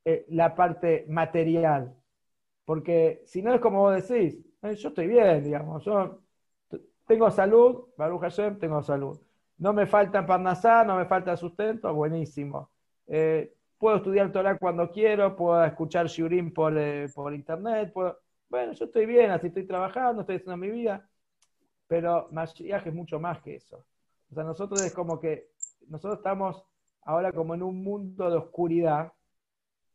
[0.05, 1.95] eh, la parte material.
[2.65, 6.21] Porque si no es como vos decís, eh, yo estoy bien, digamos, yo
[7.07, 9.21] tengo salud, Baruch Hashem, tengo salud.
[9.59, 12.71] No me falta parnasá, no me falta sustento, buenísimo.
[13.07, 16.75] Eh, puedo estudiar Torah cuando quiero, puedo escuchar Shurim por,
[17.15, 17.93] por internet,
[18.49, 21.09] bueno, yo estoy bien, así estoy trabajando, estoy haciendo mi vida,
[21.93, 23.85] pero Mashiach es mucho más que eso.
[24.31, 25.51] O sea, nosotros es como que,
[25.89, 26.65] nosotros estamos
[27.03, 29.13] ahora como en un mundo de oscuridad.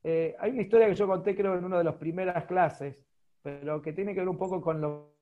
[0.03, 3.03] Eh, hay una historia que yo conté creo en una de las primeras clases,
[3.41, 5.15] pero que tiene que ver un poco con lo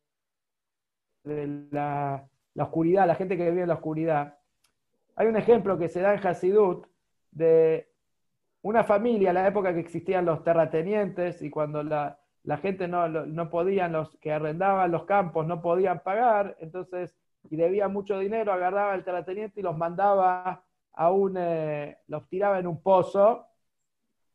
[1.23, 4.37] la oscuridad, la gente que vive en la oscuridad.
[5.15, 6.87] Hay un ejemplo que se da en Hasidut
[7.31, 7.89] de
[8.63, 12.19] una familia, en la época que existían los terratenientes y cuando la,
[12.57, 17.15] gente no, no podían, los que arrendaban los campos no podían pagar, entonces,
[17.49, 22.59] y debía mucho dinero, agarraba el terrateniente y los mandaba a un, eh, los tiraba
[22.59, 23.47] en un pozo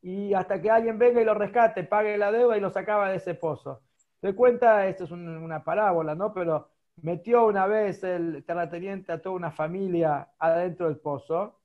[0.01, 3.17] y hasta que alguien venga y lo rescate, pague la deuda y lo sacaba de
[3.17, 3.81] ese pozo.
[4.19, 6.33] Te cuenta, esto es una parábola, ¿no?
[6.33, 6.69] Pero
[7.01, 11.59] metió una vez el terrateniente a toda una familia adentro del pozo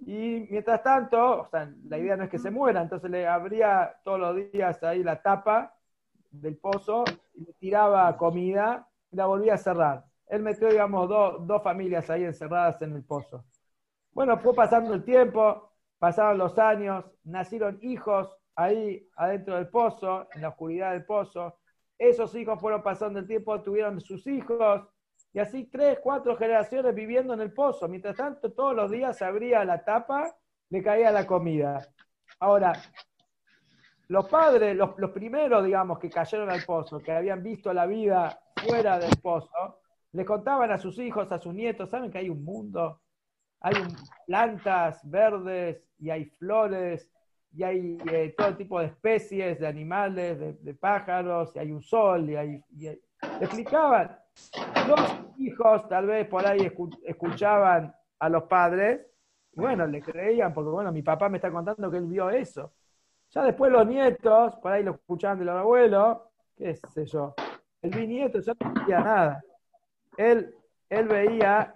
[0.00, 3.96] y mientras tanto, o sea, la idea no es que se muera, entonces le abría
[4.04, 5.73] todos los días ahí la tapa
[6.40, 7.04] del pozo
[7.34, 10.04] le tiraba comida y la volvía a cerrar.
[10.26, 13.44] Él metió, digamos, dos familias ahí encerradas en el pozo.
[14.12, 20.42] Bueno, fue pasando el tiempo, pasaron los años, nacieron hijos ahí adentro del pozo, en
[20.42, 21.58] la oscuridad del pozo.
[21.98, 24.82] Esos hijos fueron pasando el tiempo, tuvieron sus hijos,
[25.32, 27.88] y así tres, cuatro generaciones viviendo en el pozo.
[27.88, 30.34] Mientras tanto, todos los días se abría la tapa,
[30.70, 31.88] le caía la comida.
[32.38, 32.72] Ahora,
[34.08, 38.98] los padres, los, primeros, digamos, que cayeron al pozo, que habían visto la vida fuera
[38.98, 39.80] del pozo,
[40.12, 43.00] le contaban a sus hijos, a sus nietos, ¿saben que hay un mundo?
[43.60, 43.74] Hay
[44.26, 47.10] plantas verdes y hay flores
[47.52, 52.28] y hay eh, todo tipo de especies de animales, de, pájaros, y hay un sol,
[52.28, 52.88] y hay, y
[53.40, 54.18] explicaban,
[54.88, 55.00] los
[55.38, 56.70] hijos tal vez por ahí
[57.04, 59.06] escuchaban a los padres,
[59.54, 62.72] bueno, le creían, porque bueno, mi papá me está contando que él vio eso.
[63.34, 66.18] Ya después los nietos, por ahí lo escuchaban de los abuelos,
[66.56, 67.34] qué sé yo.
[67.82, 69.44] El bisnieto ya no veía nada.
[70.16, 70.54] Él,
[70.88, 71.74] él veía,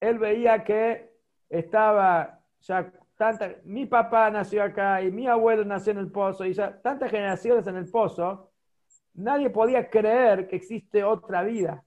[0.00, 1.12] él veía que
[1.48, 6.52] estaba ya tanta, mi papá nació acá y mi abuelo nació en el pozo y
[6.54, 8.50] ya tantas generaciones en el pozo,
[9.14, 11.84] nadie podía creer que existe otra vida.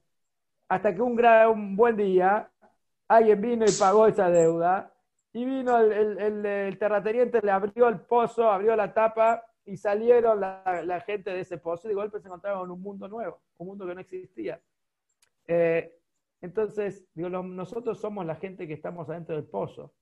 [0.70, 1.20] Hasta que un,
[1.52, 2.50] un buen día
[3.10, 4.95] alguien vino y pagó esa deuda
[5.36, 11.30] y vino el, terrateniente, le abrió el pozo, abrió la tapa y salieron la, gente
[11.32, 13.96] de ese pozo y de golpe se encontraron en un mundo nuevo, un mundo que
[13.96, 14.62] no existía.
[15.46, 15.94] Eh,
[16.40, 19.94] entonces, digo, nosotros somos la gente que estamos adentro del pozo.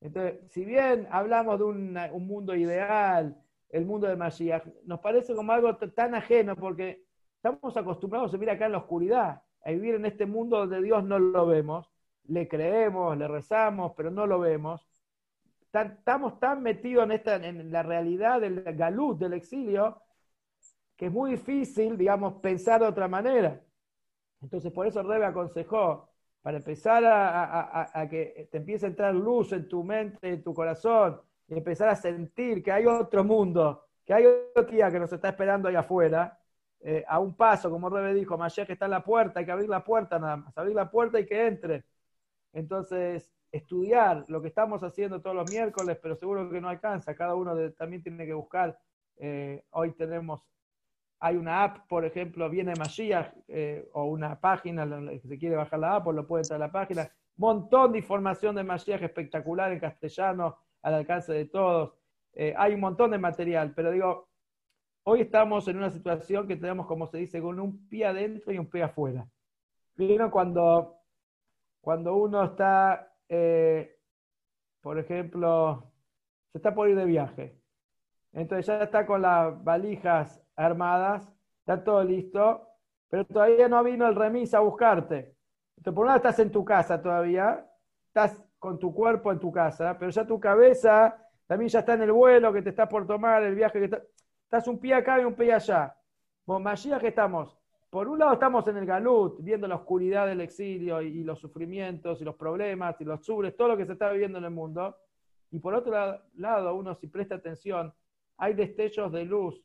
[0.00, 3.36] Entonces, si bien hablamos de un mundo ideal,
[3.70, 7.02] el mundo de Mashiach, nos parece como algo tan ajeno porque
[7.34, 11.02] estamos acostumbrados a vivir acá en la oscuridad, a vivir en este mundo donde Dios
[11.02, 11.90] no lo vemos,
[12.28, 14.86] le creemos, le rezamos, pero no lo vemos.
[15.72, 20.02] estamos tan metidos en, esta, en la realidad del galut, del exilio,
[20.96, 23.60] que es muy difícil, digamos, pensar de otra manera.
[24.42, 26.10] Entonces, por eso Rebe aconsejó,
[26.42, 31.20] para empezar a, que te empiece a entrar luz en tu mente, en tu corazón,
[31.46, 35.30] y empezar a sentir que hay otro mundo, que hay otro día que nos está
[35.30, 36.38] esperando ahí afuera,
[36.80, 39.68] eh, a un paso, como Rebe dijo, que está en la puerta, hay que abrir
[39.68, 41.84] la puerta nada más, abrir la puerta y que entre.
[42.52, 47.34] Entonces, estudiar lo que estamos haciendo todos los miércoles, pero seguro que no alcanza, cada
[47.34, 48.78] uno también tiene que buscar.
[49.16, 50.46] Eh, hoy tenemos,
[51.20, 55.78] hay una app, por ejemplo, viene Mashiach, eh, o una página, que se quiere bajar
[55.78, 59.72] la app, o lo puede entrar a la página, montón de información de Mashiach espectacular
[59.72, 61.94] en castellano, al alcance de todos.
[62.34, 64.28] Eh, hay un montón de material, pero digo,
[65.04, 68.58] hoy estamos en una situación que tenemos, como se dice, con un pie adentro y
[68.58, 69.26] un pie afuera.
[69.96, 70.97] ¿Vieron cuando,
[71.80, 73.98] cuando uno está, eh,
[74.80, 75.92] por ejemplo,
[76.52, 77.60] se está por ir de viaje?
[78.32, 82.68] Entonces ya está con las valijas armadas, está todo listo,
[83.08, 85.34] pero todavía no vino el remis a buscarte.
[85.82, 87.66] Por un lado estás en tu casa todavía,
[88.06, 91.16] estás con tu cuerpo en tu casa, pero ya tu cabeza
[91.46, 94.02] también ya está en el vuelo que te estás por tomar, el viaje que está,
[94.42, 95.96] estás un pie acá y un pie allá.
[96.44, 96.62] Vos,
[97.00, 97.57] que estamos?
[97.90, 102.20] Por un lado estamos en el galut, viendo la oscuridad del exilio y, los sufrimientos
[102.20, 104.96] y los problemas y los chubres, todo lo que se está viviendo en el mundo.
[105.50, 107.92] Y por otro lado, uno si presta atención,
[108.36, 109.64] hay destellos de luz,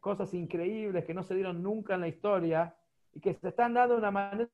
[0.00, 2.76] cosas increíbles que no se dieron nunca en la historia
[3.14, 4.50] y que se están dando de una manera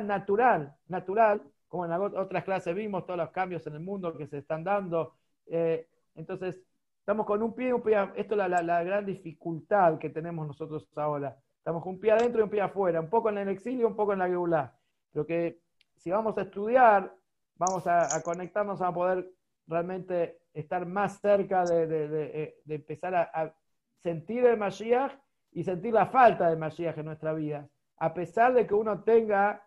[0.00, 4.38] natural, natural, como en otras clases vimos, todos los cambios en el mundo que se
[4.38, 5.16] están dando.
[5.46, 6.62] Eh, entonces,
[7.02, 11.36] Estamos con un pie, un pie, esto es la, gran dificultad que tenemos nosotros ahora.
[11.62, 13.94] Estamos con un pie adentro y un pie afuera, un poco en el exilio, un
[13.94, 14.76] poco en la geulá.
[15.12, 15.60] Pero que
[15.94, 17.14] si vamos a estudiar,
[17.54, 19.30] vamos a, conectarnos a poder
[19.68, 23.54] realmente estar más cerca de, de, empezar a, a,
[24.02, 25.12] sentir el Mashiach
[25.52, 27.68] y sentir la falta de Mashiach en nuestra vida.
[27.98, 29.64] A pesar de que uno tenga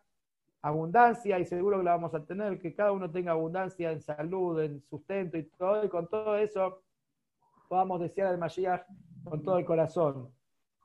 [0.64, 4.62] abundancia, y seguro que la vamos a tener, que cada uno tenga abundancia en salud,
[4.62, 6.82] en sustento y todo, y con todo eso
[7.70, 8.86] podamos desear al Mashiach
[9.24, 10.36] con todo el corazón.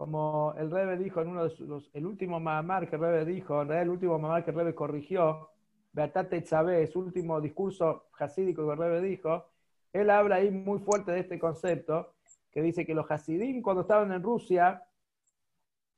[0.00, 3.60] Como el Rebe dijo en uno de sus, el último mamar que el Rebe dijo,
[3.60, 5.50] en realidad el último mamar que el Rebe corrigió,
[5.92, 9.44] Beatate Tzabé, su último discurso hasídico que el Rebe dijo,
[9.92, 12.14] él habla ahí muy fuerte de este concepto,
[12.50, 14.82] que dice que los hasidim cuando estaban en Rusia,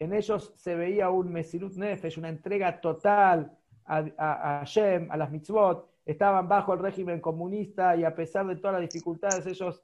[0.00, 5.16] en ellos se veía un Mesirut Nefesh, una entrega total a, a, a Shem, a
[5.16, 9.80] las mitzvot, estaban bajo el régimen comunista y a pesar de todas las dificultades, ellos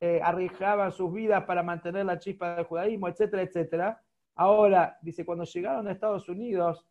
[0.00, 4.02] eh, arriesgaban sus vidas para mantener la chispa del judaísmo, etcétera, etcétera.
[4.34, 6.86] Ahora, dice, cuando llegaron a Estados Unidos,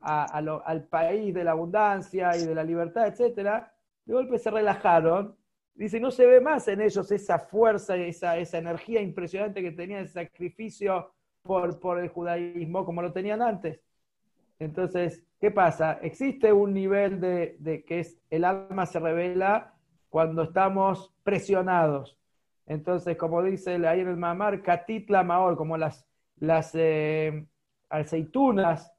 [0.00, 3.72] al país de la abundancia y de la libertad, etcétera,
[4.04, 5.36] de golpe se relajaron.
[5.74, 10.04] Dice, no se ve más en ellos esa fuerza, esa, esa energía impresionante que tenían,
[10.04, 13.80] ese sacrificio por, el judaísmo como lo tenían antes.
[14.58, 15.98] Entonces, ¿qué pasa?
[16.02, 19.74] Existe un nivel de, que es el alma se revela
[20.10, 22.17] cuando estamos presionados.
[22.68, 26.06] Entonces, como dice ahí en el mamar, catitla maor, como las,
[26.36, 27.46] las eh,
[27.88, 28.92] aceitunas,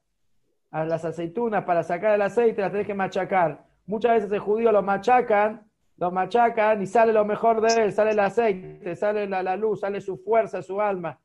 [0.72, 3.64] las aceitunas para sacar el aceite las tenés que machacar.
[3.86, 8.10] Muchas veces el judío lo machacan, lo machacan y sale lo mejor de él, sale
[8.10, 11.20] el aceite, sale la, la luz, sale su fuerza, su alma.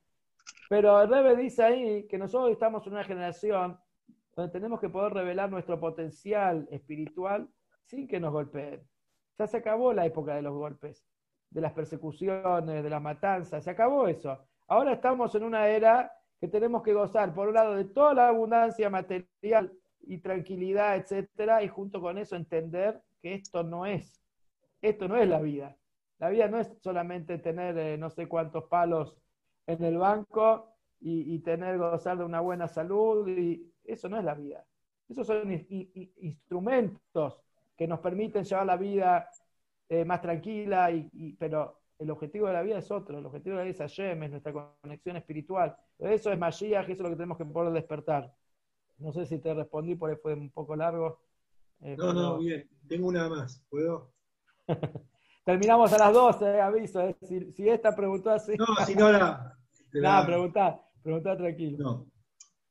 [0.69, 3.79] Pero el Rebe dice ahí que nosotros estamos en una generación
[4.35, 7.49] donde tenemos que poder revelar nuestro potencial espiritual
[7.85, 8.83] sin que nos golpeen.
[9.39, 11.03] Ya se acabó la época de los golpes,
[11.49, 14.37] de las persecuciones, de las matanzas, se acabó eso.
[14.67, 18.27] Ahora estamos en una era que tenemos que gozar, por un lado, de toda la
[18.27, 19.71] abundancia material
[20.01, 24.21] y tranquilidad, etcétera, y junto con eso entender que esto no es,
[24.81, 25.75] esto no es la vida.
[26.19, 29.17] La vida no es solamente tener eh, no sé cuántos palos
[29.67, 30.71] en el banco
[31.01, 34.65] y, tener, gozar de una buena salud y eso no es la vida.
[35.07, 35.51] Esos son
[36.17, 37.41] instrumentos
[37.77, 39.29] que nos permiten llevar la vida
[39.89, 43.19] eh, más tranquila, y, pero el objetivo de la vida es otro.
[43.19, 45.75] El objetivo de la vida es Hashem, es nuestra conexión espiritual.
[45.99, 48.33] Eso es Mashiach, eso es lo que tenemos que poder despertar.
[48.97, 51.19] No sé si te respondí, por ahí fue un poco largo.
[51.81, 52.69] Eh, no, no, bien.
[52.87, 53.63] Tengo una más.
[53.69, 54.13] ¿Puedo?
[55.45, 57.01] Terminamos a las 12, aviso.
[57.01, 57.15] Eh.
[57.21, 58.55] Si, si, esta preguntó así.
[58.57, 59.57] No, si no la.
[59.93, 61.77] Nada, preguntá, preguntá tranquilo.
[61.77, 62.05] No.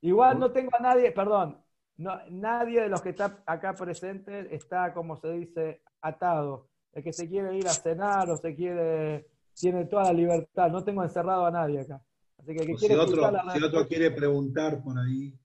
[0.01, 1.65] Igual no tengo a nadie, perdón,
[1.97, 6.69] no, nadie de los que está acá presente está, como se dice, atado.
[6.95, 10.70] El que se quiere ir a cenar o se quiere, tiene toda la libertad.
[10.70, 12.01] No tengo encerrado a nadie acá.
[12.38, 15.36] Así que, si, otro, si otro quiere preguntar por ahí.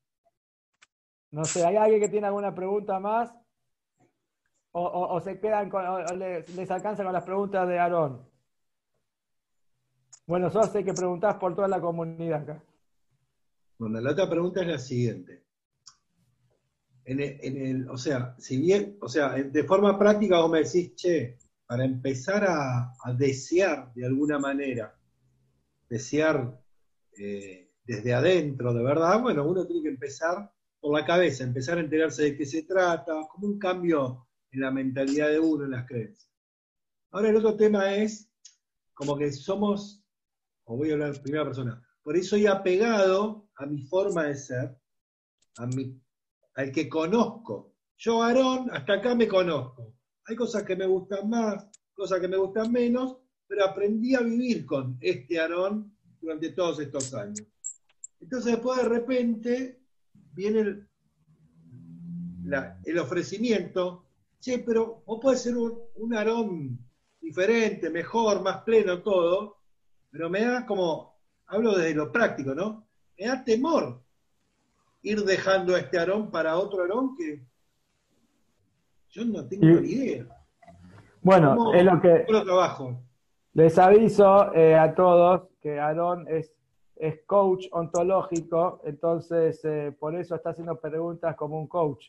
[1.32, 3.34] No sé, ¿hay alguien que tiene alguna pregunta más?
[4.72, 5.84] O, se quedan con,
[6.20, 8.30] les, les, alcanza con las preguntas de Aarón.
[10.28, 12.64] Bueno, sos sé que preguntás por toda la comunidad acá.
[13.80, 15.44] Bueno, la otra pregunta es la siguiente.
[17.10, 21.40] En el, o sea, si bien, o sea, de forma práctica vos me decís, che,
[21.66, 24.96] para empezar a, desear de alguna manera,
[25.90, 26.62] desear
[27.18, 31.82] eh, desde adentro, de verdad, bueno, uno tiene que empezar por la cabeza, empezar a
[31.82, 35.88] enterarse de qué se trata, como un cambio en la mentalidad de uno, en las
[35.88, 36.32] creencias.
[37.10, 38.30] Ahora el otro tema es
[38.94, 40.04] como que somos,
[40.66, 44.36] o voy a hablar en primera persona, por eso soy apegado a mi forma de
[44.36, 44.78] ser,
[45.58, 46.00] a mi,
[46.60, 47.74] al que conozco.
[47.98, 49.94] Yo, Aarón, hasta acá me conozco.
[50.26, 53.16] Hay cosas que me gustan más, cosas que me gustan menos,
[53.48, 57.48] pero aprendí a vivir con este Aarón durante todos estos años.
[58.20, 59.80] Entonces después de repente
[60.34, 60.60] viene
[62.84, 66.78] el, ofrecimiento, sí, pero vos puedes ser un, un Aarón
[67.22, 69.62] diferente, mejor, más pleno, todo,
[70.12, 72.86] pero me da como, hablo desde lo práctico, ¿no?
[73.18, 74.04] me da temor
[75.02, 77.42] ir dejando a este Aarón para otro Aarón que
[79.10, 80.26] yo no tengo ni idea.
[81.22, 83.02] Bueno, es lo que trabajo?
[83.54, 86.54] les aviso eh, a todos que Aarón es,
[86.96, 92.06] es coach ontológico, entonces eh, por eso está haciendo preguntas como un coach.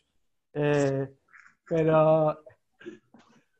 [0.53, 1.13] Eh,
[1.67, 2.39] pero...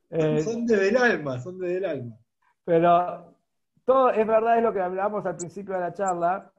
[0.44, 2.18] son de del alma, son de del alma.
[2.64, 3.36] Pero
[3.84, 6.52] todo es verdad, es lo que hablábamos al principio de la charla,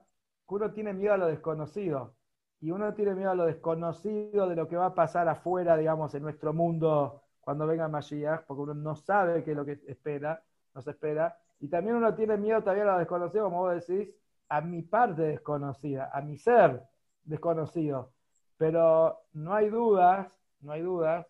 [0.52, 2.14] uno tiene miedo a lo desconocido.
[2.62, 6.14] Y uno tiene miedo a lo desconocido de lo que va a pasar afuera, digamos,
[6.14, 10.40] en nuestro mundo cuando venga Mashiach, porque uno no sabe qué es lo que espera.
[10.72, 11.36] nos espera.
[11.58, 14.14] Y también uno tiene miedo todavía a lo desconocido, como vos decís,
[14.48, 16.80] a mi parte desconocida, a mi ser
[17.24, 18.12] desconocido.
[18.56, 20.28] Pero no hay dudas,
[20.60, 21.26] no hay dudas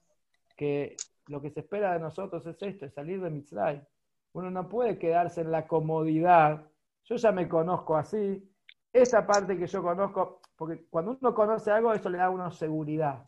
[0.54, 0.96] que
[1.28, 3.82] lo que se espera de nosotros es esto, es salir de Mitzray.
[4.34, 6.62] Uno no puede quedarse en la comodidad.
[7.04, 8.46] Yo ya me conozco así.
[8.92, 12.50] Esa parte que yo conozco, porque cuando uno conoce algo, eso le da a uno
[12.50, 13.24] seguridad.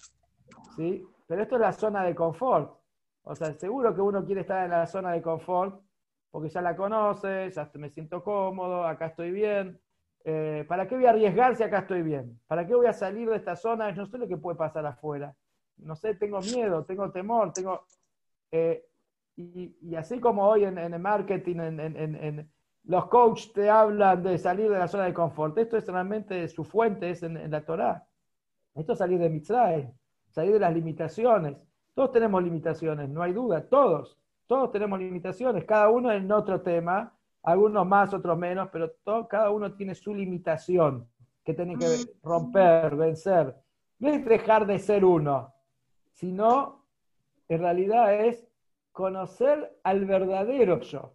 [0.77, 1.05] ¿sí?
[1.27, 2.79] Pero esto es la zona de confort.
[3.23, 5.83] O sea, seguro que uno quiere estar en la zona de confort
[6.31, 9.81] porque ya la conoce, ya me siento cómodo, acá estoy bien.
[10.25, 12.41] Eh, ¿Para qué voy a arriesgar si acá estoy bien?
[12.49, 13.93] ¿Para qué voy a salir de esta zona?
[13.93, 15.33] No sé lo que puede pasar afuera.
[15.77, 17.87] No sé, tengo miedo, tengo temor, tengo...
[18.51, 18.85] Eh,
[19.37, 22.51] y, así como hoy en, el marketing, en,
[22.85, 26.65] los coaches te hablan de salir de la zona de confort, esto es realmente su
[26.65, 28.07] fuente, es en, la Torah.
[28.75, 29.91] Esto es salir de Mitzray,
[30.31, 31.57] salir de las limitaciones.
[31.95, 34.19] Todos tenemos limitaciones, no hay duda, todos.
[34.47, 38.93] Todos tenemos limitaciones, cada uno en otro tema, algunos más, otros menos, pero
[39.29, 41.09] cada uno tiene su limitación
[41.43, 41.87] que tiene que
[42.23, 43.55] romper, vencer.
[43.99, 45.55] No es dejar de ser uno,
[46.13, 46.85] sino
[47.49, 48.47] en realidad es
[48.93, 51.15] conocer al verdadero yo,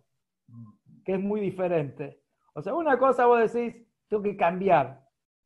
[1.14, 2.22] es muy diferente.
[2.54, 5.06] O sea, una cosa vos decís, tengo que cambiar.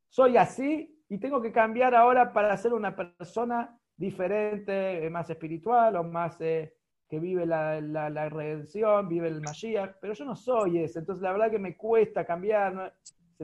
[0.10, 6.04] Soy así y tengo que cambiar ahora para ser una persona diferente, más espiritual o
[6.04, 6.74] más eh,
[7.08, 11.32] que vive la, la, redención, vive el Mashiach, pero yo no soy ese, entonces la
[11.32, 12.74] verdad que me cuesta cambiar.
[12.74, 12.84] ¿no?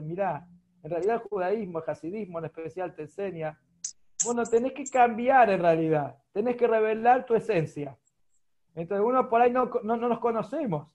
[0.02, 0.46] Mirá,
[0.82, 3.58] en realidad el judaísmo, el hasidismo en especial te enseña,
[4.24, 7.96] bueno, tenés que cambiar en realidad, tenés que revelar tu esencia.
[8.74, 10.88] Entonces uno por ahí no, no, nos conocemos.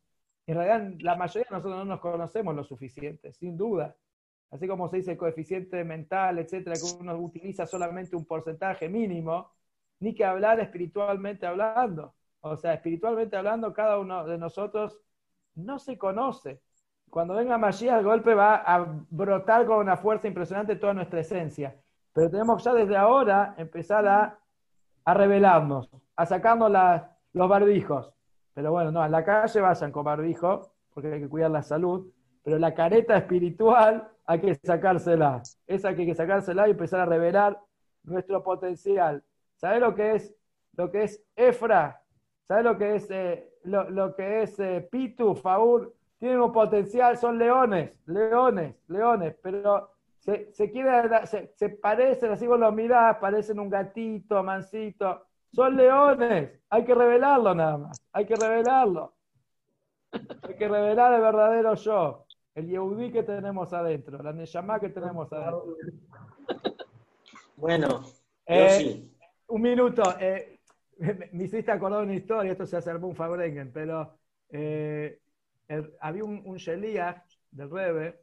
[0.48, 3.96] En realidad la mayoría de nosotros no nos conocemos lo suficiente, sin duda.
[4.52, 9.52] Así como se dice el coeficiente mental, etcétera, que uno utiliza solamente un porcentaje mínimo,
[10.00, 12.14] ni que hablar espiritualmente hablando.
[12.42, 15.02] O sea, espiritualmente hablando, cada uno de nosotros
[15.56, 16.62] no se conoce.
[17.10, 21.76] Cuando venga Mashiach, el golpe va a brotar con una fuerza impresionante toda nuestra esencia.
[22.14, 24.40] Pero tenemos ya desde ahora empezar a,
[25.06, 26.72] a revelarnos, a sacarnos
[27.34, 28.15] los barbijos.
[28.56, 32.12] Pero bueno, no, en la calle vayan con barbijo, porque hay que cuidar la salud.
[32.42, 35.44] Pero la careta espiritual hay que sacársela.
[35.68, 37.60] Esa hay que sacársela y empezar a revelar
[38.04, 39.24] nuestro potencial.
[39.58, 40.34] ¿Sabes lo que es?
[40.76, 42.02] Lo que es Efra,
[42.48, 45.94] ¿Sabes lo que es, eh, lo, que es eh, Pitu, Faur?
[46.20, 50.72] Tienen un potencial, son leones, leones, leones, pero se, se,
[51.56, 55.26] se, parecen, así vos los mirás, parecen un gatito, mansito.
[55.52, 59.14] Son leones, hay que revelarlo nada más, hay que revelarlo.
[60.44, 65.32] Hay que revelar el verdadero yo, el Yehudi que tenemos adentro, la Neshama que tenemos
[65.34, 65.76] adentro.
[67.58, 68.04] Bueno,
[68.46, 69.10] eh,
[69.48, 70.04] un minuto.
[70.20, 70.60] Eh,
[70.98, 74.18] me, hiciste acordar una historia, esto se hace un Fabrengen, pero
[74.50, 75.20] eh,
[76.00, 78.22] había un, un del Rebe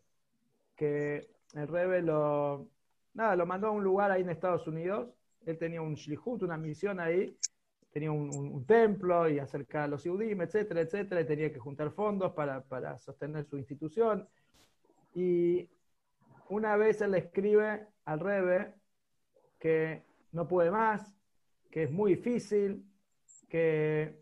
[0.76, 2.68] que el Rebe lo,
[3.14, 5.08] nada, lo mandó a un lugar ahí en Estados Unidos.
[5.46, 7.36] Él tenía un shlihut, una misión ahí,
[7.92, 12.32] tenía un, templo y acercar a los Yudim, etcétera, etcétera, y tenía que juntar fondos
[12.32, 14.28] para, para sostener su institución.
[15.14, 15.68] Y
[16.48, 18.74] una vez él le escribe al Rebe
[19.58, 21.14] que no puede más,
[21.70, 22.84] que es muy difícil,
[23.48, 24.18] que,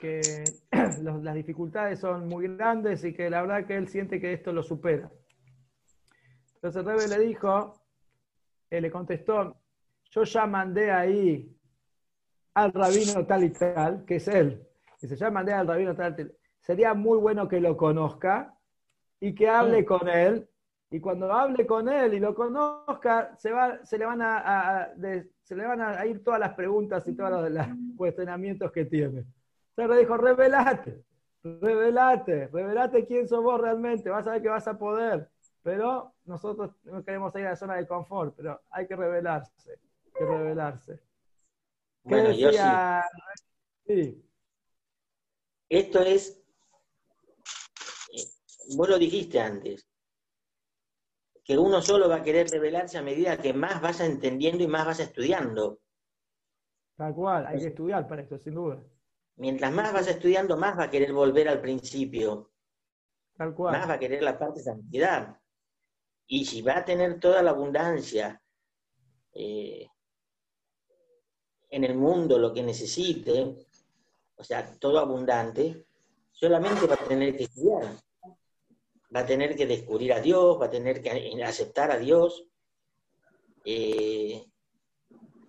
[0.72, 4.62] las dificultades son muy grandes y que la verdad que él siente que esto lo
[4.62, 5.10] supera.
[6.56, 7.74] Entonces Rebe le dijo,
[8.70, 9.56] él le contestó,
[10.14, 11.56] yo ya mandé ahí
[12.54, 14.64] al rabino tal y tal, que es él.
[15.00, 16.34] Dice, ya mandé al rabino tal y tal.
[16.60, 18.56] Sería muy bueno que lo conozca
[19.20, 20.48] y que hable con él
[20.90, 24.90] y cuando hable con él y lo conozca, se, va, se, le, van a,
[25.42, 29.24] se le van a ir todas las preguntas y todos los, cuestionamientos que tiene.
[29.70, 31.04] Entonces le dijo, revelate,
[31.42, 35.28] revelate, revelate quién sos vos realmente, vas a ver que vas a poder.
[35.64, 39.80] Pero nosotros no queremos ir a la zona de confort, pero hay que revelarse,
[40.14, 41.00] que revelarse.
[42.02, 42.50] Bueno, yo
[43.86, 44.20] sí.
[45.68, 46.40] Esto es,
[48.12, 48.24] eh,
[48.76, 49.86] vos lo dijiste antes,
[51.42, 54.86] que uno solo va a querer revelarse a medida que más vas entendiendo y más
[54.86, 55.80] vas estudiando.
[56.96, 58.82] Tal cual, hay que estudiar para esto, sin duda.
[59.36, 62.52] Mientras más vas estudiando, más va a querer volver al principio.
[63.36, 63.76] Tal cual.
[63.76, 65.40] Más va a querer la parte de santidad.
[66.26, 68.40] Y si va a tener toda la abundancia
[69.32, 69.88] eh,
[71.74, 73.56] en el mundo, lo que necesite,
[74.36, 75.86] o sea, todo abundante,
[76.32, 77.96] solamente va a tener que estudiar
[79.14, 82.46] va a tener que descubrir a Dios, va a tener que aceptar a Dios.
[83.64, 84.44] Eh,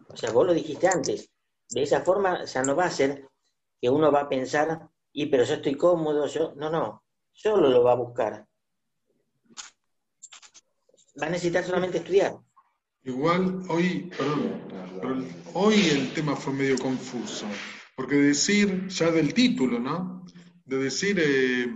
[0.08, 1.30] o sea, vos lo dijiste antes,
[1.70, 3.28] de esa forma, o sea, no va a ser
[3.82, 7.84] que uno va a pensar y pero yo estoy cómodo, yo, no, no, solo lo
[7.84, 8.46] va a buscar.
[11.22, 12.38] Va a necesitar solamente estudiar.
[13.06, 17.46] Igual hoy, perdón, hoy el tema fue medio confuso,
[17.96, 20.26] porque decir ya del título, ¿no?
[20.66, 21.68] De decir eh,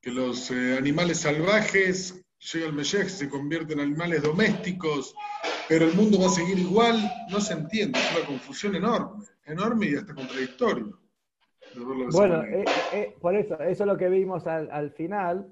[0.00, 2.20] que los eh, animales salvajes,
[2.52, 5.14] llega el Mesías, se convierten en animales domésticos,
[5.68, 9.86] pero el mundo va a seguir igual, no se entiende, es una confusión enorme, enorme
[9.86, 10.98] y hasta contradictorio.
[12.12, 15.46] Bueno, eh, por eso, eso es lo que vimos al, final,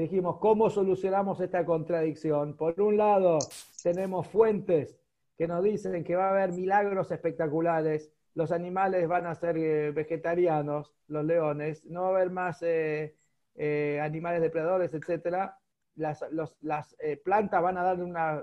[0.00, 2.56] dijimos, ¿cómo solucionamos esta contradicción?
[2.56, 3.38] Por un lado,
[3.82, 4.98] tenemos fuentes
[5.36, 9.90] que nos dicen que va a haber milagros espectaculares, los animales van a ser eh,
[9.92, 12.62] vegetarianos, los leones, no va a haber más
[14.02, 15.50] animales depredadores, etc.
[15.94, 16.24] Las,
[16.60, 18.42] las plantas van a dar una,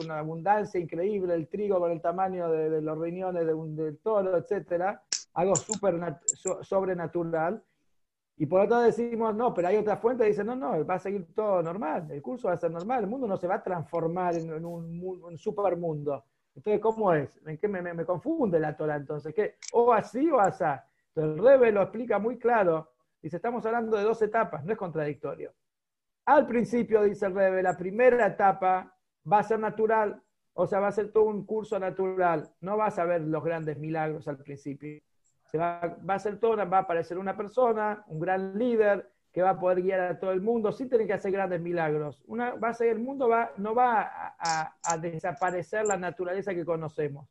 [0.00, 4.36] una abundancia increíble, el trigo con el tamaño de, los riñones de un, del toro,
[4.36, 5.02] etcétera
[5.36, 6.18] algo super
[6.62, 7.62] sobrenatural.
[8.38, 10.94] Y por otro lado decimos, no, pero hay otra fuente que dice, no, no, va
[10.94, 13.56] a seguir todo normal, el curso va a ser normal, el mundo no se va
[13.56, 16.22] a transformar en, un, un supermundo.
[16.54, 17.38] Entonces, ¿cómo es?
[17.46, 19.34] ¿En qué me, confunde la Torah entonces?
[19.34, 19.56] ¿Qué?
[19.72, 20.86] ¿O así o asá?
[21.08, 22.92] Entonces, el Rebe lo explica muy claro.
[23.22, 25.52] Dice, estamos hablando de dos etapas, no es contradictorio.
[26.24, 28.94] Al principio, dice el Rebe, la primera etapa
[29.30, 30.22] va a ser natural,
[30.54, 32.50] o sea, va a ser todo un curso natural.
[32.60, 35.02] No vas a ver los grandes milagros al principio
[35.54, 39.60] va, a ser todo, va a aparecer una persona, un gran líder, que va a
[39.60, 42.22] poder guiar a todo el mundo sin tener que hacer grandes milagros.
[42.26, 47.28] Una, va a ser, el mundo va, no va a, desaparecer la naturaleza que conocemos.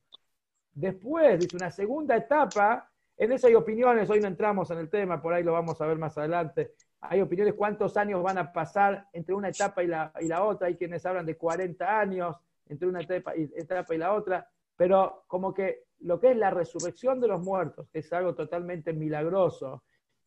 [0.72, 5.20] Después, dice, una segunda etapa, en eso hay opiniones, hoy no entramos en el tema,
[5.20, 6.74] por ahí lo vamos a ver más adelante.
[7.02, 10.68] Hay opiniones cuántos años van a pasar entre una etapa y la, y la otra.
[10.68, 12.38] Hay quienes hablan de 40 años
[12.68, 14.48] entre una etapa y, etapa y la otra.
[14.78, 18.94] Pero como que lo que es la resurrección de los muertos, que es algo totalmente
[18.94, 19.84] milagroso,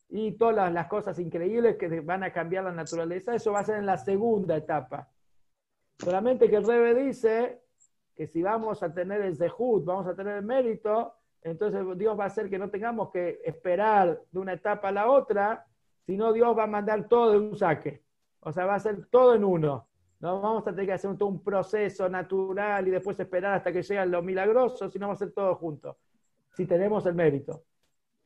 [0.09, 3.77] y todas las, cosas increíbles que van a cambiar la naturaleza, eso va a ser
[3.77, 5.09] en la segunda etapa.
[5.99, 7.61] Solamente que el Rebe dice
[8.15, 12.25] que si vamos a tener el Zehut, vamos a tener el mérito, entonces Dios va
[12.25, 15.67] a hacer que no tengamos que esperar de una etapa a la otra,
[16.07, 18.03] sino Dios va a mandar todo de un saque.
[18.41, 19.88] O sea, va a ser todo en uno.
[20.21, 23.83] No vamos a tener que hacer todo un proceso natural y después esperar hasta que
[23.83, 25.97] llegue lo milagroso, sino vamos a hacer todo juntos,
[26.57, 27.65] si tenemos el mérito.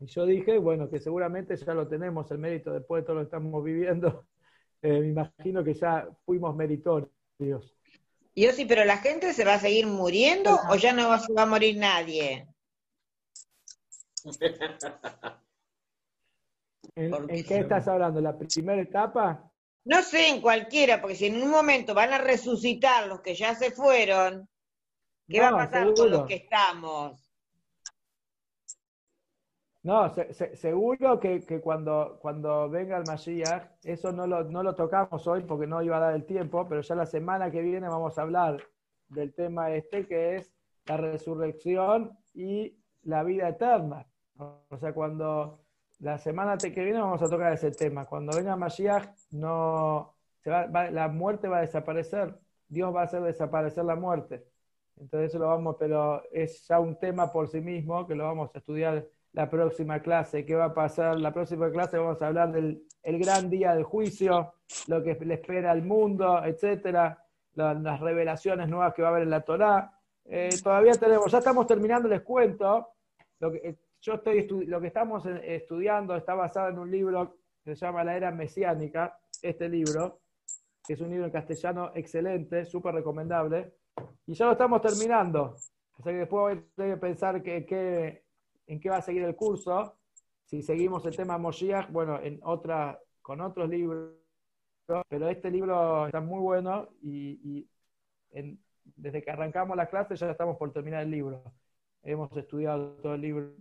[0.00, 3.20] Y yo dije, bueno, que seguramente ya lo tenemos, el mérito después de todo lo
[3.22, 4.26] que estamos viviendo.
[4.84, 7.08] Eh, me imagino que ya fuimos meritorios.
[8.34, 11.42] Yo sí, pero la gente se va a seguir muriendo o ya no va, va
[11.42, 12.48] a morir nadie.
[16.96, 18.20] ¿En, ¿En, qué estás hablando?
[18.20, 19.51] ¿La primera etapa?
[19.84, 23.54] No sé, en cualquiera, porque si en un momento van a resucitar los que ya
[23.54, 24.48] se fueron,
[25.28, 27.18] ¿qué va a pasar con los que estamos?
[29.82, 30.14] No,
[30.54, 35.66] seguro que, cuando, cuando venga el Mashiach, eso no lo, no lo tocamos hoy porque
[35.66, 38.62] no iba a dar el tiempo, pero ya la semana que viene vamos a hablar
[39.08, 40.54] del tema este que es
[40.86, 44.06] la resurrección y la vida eterna.
[44.36, 45.61] O sea, cuando
[46.02, 48.06] la semana que viene vamos a tocar ese tema.
[48.06, 52.36] Cuando venga Mashiach, no, la muerte va a desaparecer.
[52.68, 54.44] Dios va a hacer desaparecer la muerte.
[54.96, 58.50] Entonces eso lo vamos, pero es ya un tema por sí mismo que lo vamos
[58.52, 60.44] a estudiar la próxima clase.
[60.44, 61.20] ¿Qué va a pasar?
[61.20, 64.54] La próxima clase vamos a hablar del el gran día del juicio,
[64.88, 67.24] lo que le espera al mundo, etcétera,
[67.54, 69.92] las revelaciones nuevas que va a haber en la Torá.
[70.24, 72.88] Eh, todavía tenemos, ya estamos terminando, les cuento.
[73.38, 77.86] Lo que, yo estoy lo que estamos estudiando está basado en un libro que se
[77.86, 80.20] llama La Era Mesiánica, este libro,
[80.84, 83.74] que es un libro en castellano excelente, súper recomendable,
[84.26, 85.54] y ya lo estamos terminando.
[85.96, 88.24] O que después voy a tener que pensar que,
[88.66, 89.96] en qué va a seguir el curso.
[90.46, 94.16] Si seguimos el tema Moshiach, bueno, en otra, con otros libros,
[95.08, 97.68] pero este libro está muy bueno y,
[98.96, 101.44] desde que arrancamos la clase ya estamos por terminar el libro.
[102.02, 103.54] Hemos estudiado todo el libro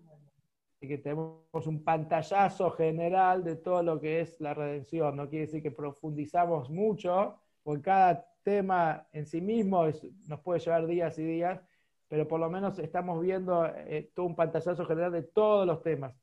[0.87, 5.15] que tenemos un pantallazo general de todo lo que es la redención.
[5.15, 9.85] No quiere decir que profundizamos mucho, porque cada tema en sí mismo
[10.27, 11.61] nos puede llevar días y días,
[12.07, 16.15] pero por lo menos estamos viendo eh, todo un pantallazo general de todos los temas.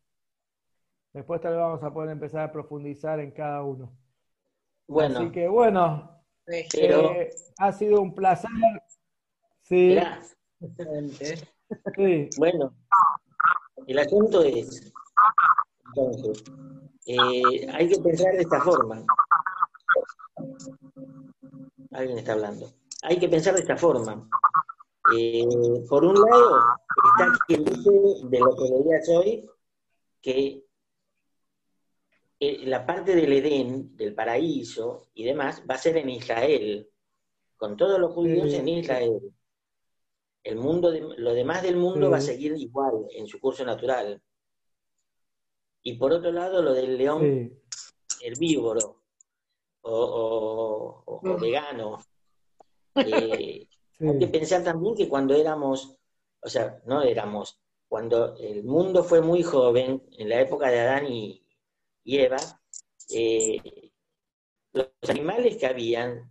[1.13, 3.93] Después tal vez vamos a poder empezar a profundizar en cada uno.
[4.87, 5.21] Bueno.
[5.21, 8.51] Así que bueno, eh, ha sido un placer.
[9.63, 9.99] Sí.
[11.95, 12.29] sí.
[12.39, 12.75] Bueno,
[13.89, 14.93] el asunto es,
[15.87, 16.45] entonces,
[17.07, 19.03] eh, hay que pensar de esta forma.
[21.93, 22.71] Alguien está hablando.
[23.03, 24.29] Hay que pensar de esta forma.
[25.17, 25.43] Eh,
[25.89, 26.61] por un lado,
[27.13, 27.91] está quien dice
[28.25, 29.51] de lo que veías hoy,
[30.21, 30.67] que
[32.41, 36.91] eh, la parte del Edén, del paraíso y demás, va a ser en Israel,
[37.57, 39.33] con todos los judíos en Israel.
[40.43, 44.23] El mundo, lo demás del mundo va a seguir igual en su curso natural.
[45.83, 47.53] Y por otro lado, lo del león
[48.21, 49.03] herbívoro
[49.83, 51.99] o, vegano.
[53.01, 53.69] Eh,
[54.01, 55.97] hay que pensar también que cuando éramos,
[56.41, 61.07] o sea, no éramos, cuando el mundo fue muy joven, en la época de Adán
[61.07, 61.45] y,
[62.05, 62.39] Eva,
[63.11, 63.93] eh,
[64.73, 66.29] los animales que habían,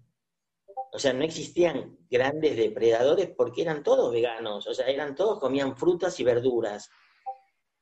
[0.94, 5.78] o sea, no existían grandes depredadores porque eran todos veganos, o sea, eran todos, comían
[5.78, 6.90] frutas y verduras.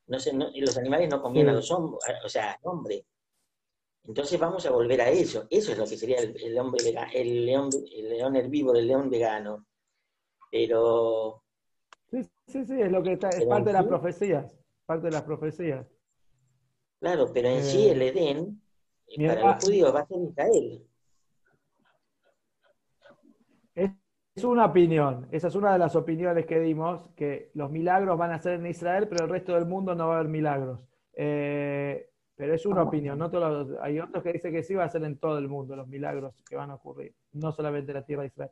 [0.08, 3.06] No sé, los animales no comían a los hombres, o sea, al hombre.
[4.04, 5.48] Entonces vamos a volver a eso.
[5.50, 6.84] Eso es lo que sería el, hombre
[7.14, 9.66] el león, el león herbívoro, el león vegano.
[10.52, 11.44] Pero
[12.12, 14.56] Sí, sí, sí, es lo que está, es parte de las profecías,
[14.86, 15.88] parte de las profecías.
[17.00, 18.62] Claro, pero en sí el eh, Edén,
[19.08, 20.88] eh, para los judíos va a ser Israel.
[24.36, 28.32] Es una opinión, esa es una de las opiniones que dimos, que los milagros van
[28.32, 30.82] a ser en Israel, pero el resto del mundo no va a haber milagros.
[31.14, 34.90] Eh, pero es una opinión, no todos, hay otros que dicen que sí va a
[34.90, 38.06] ser en todo el mundo los milagros que van a ocurrir, no solamente en la
[38.06, 38.52] tierra de Israel.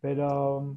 [0.00, 0.76] Pero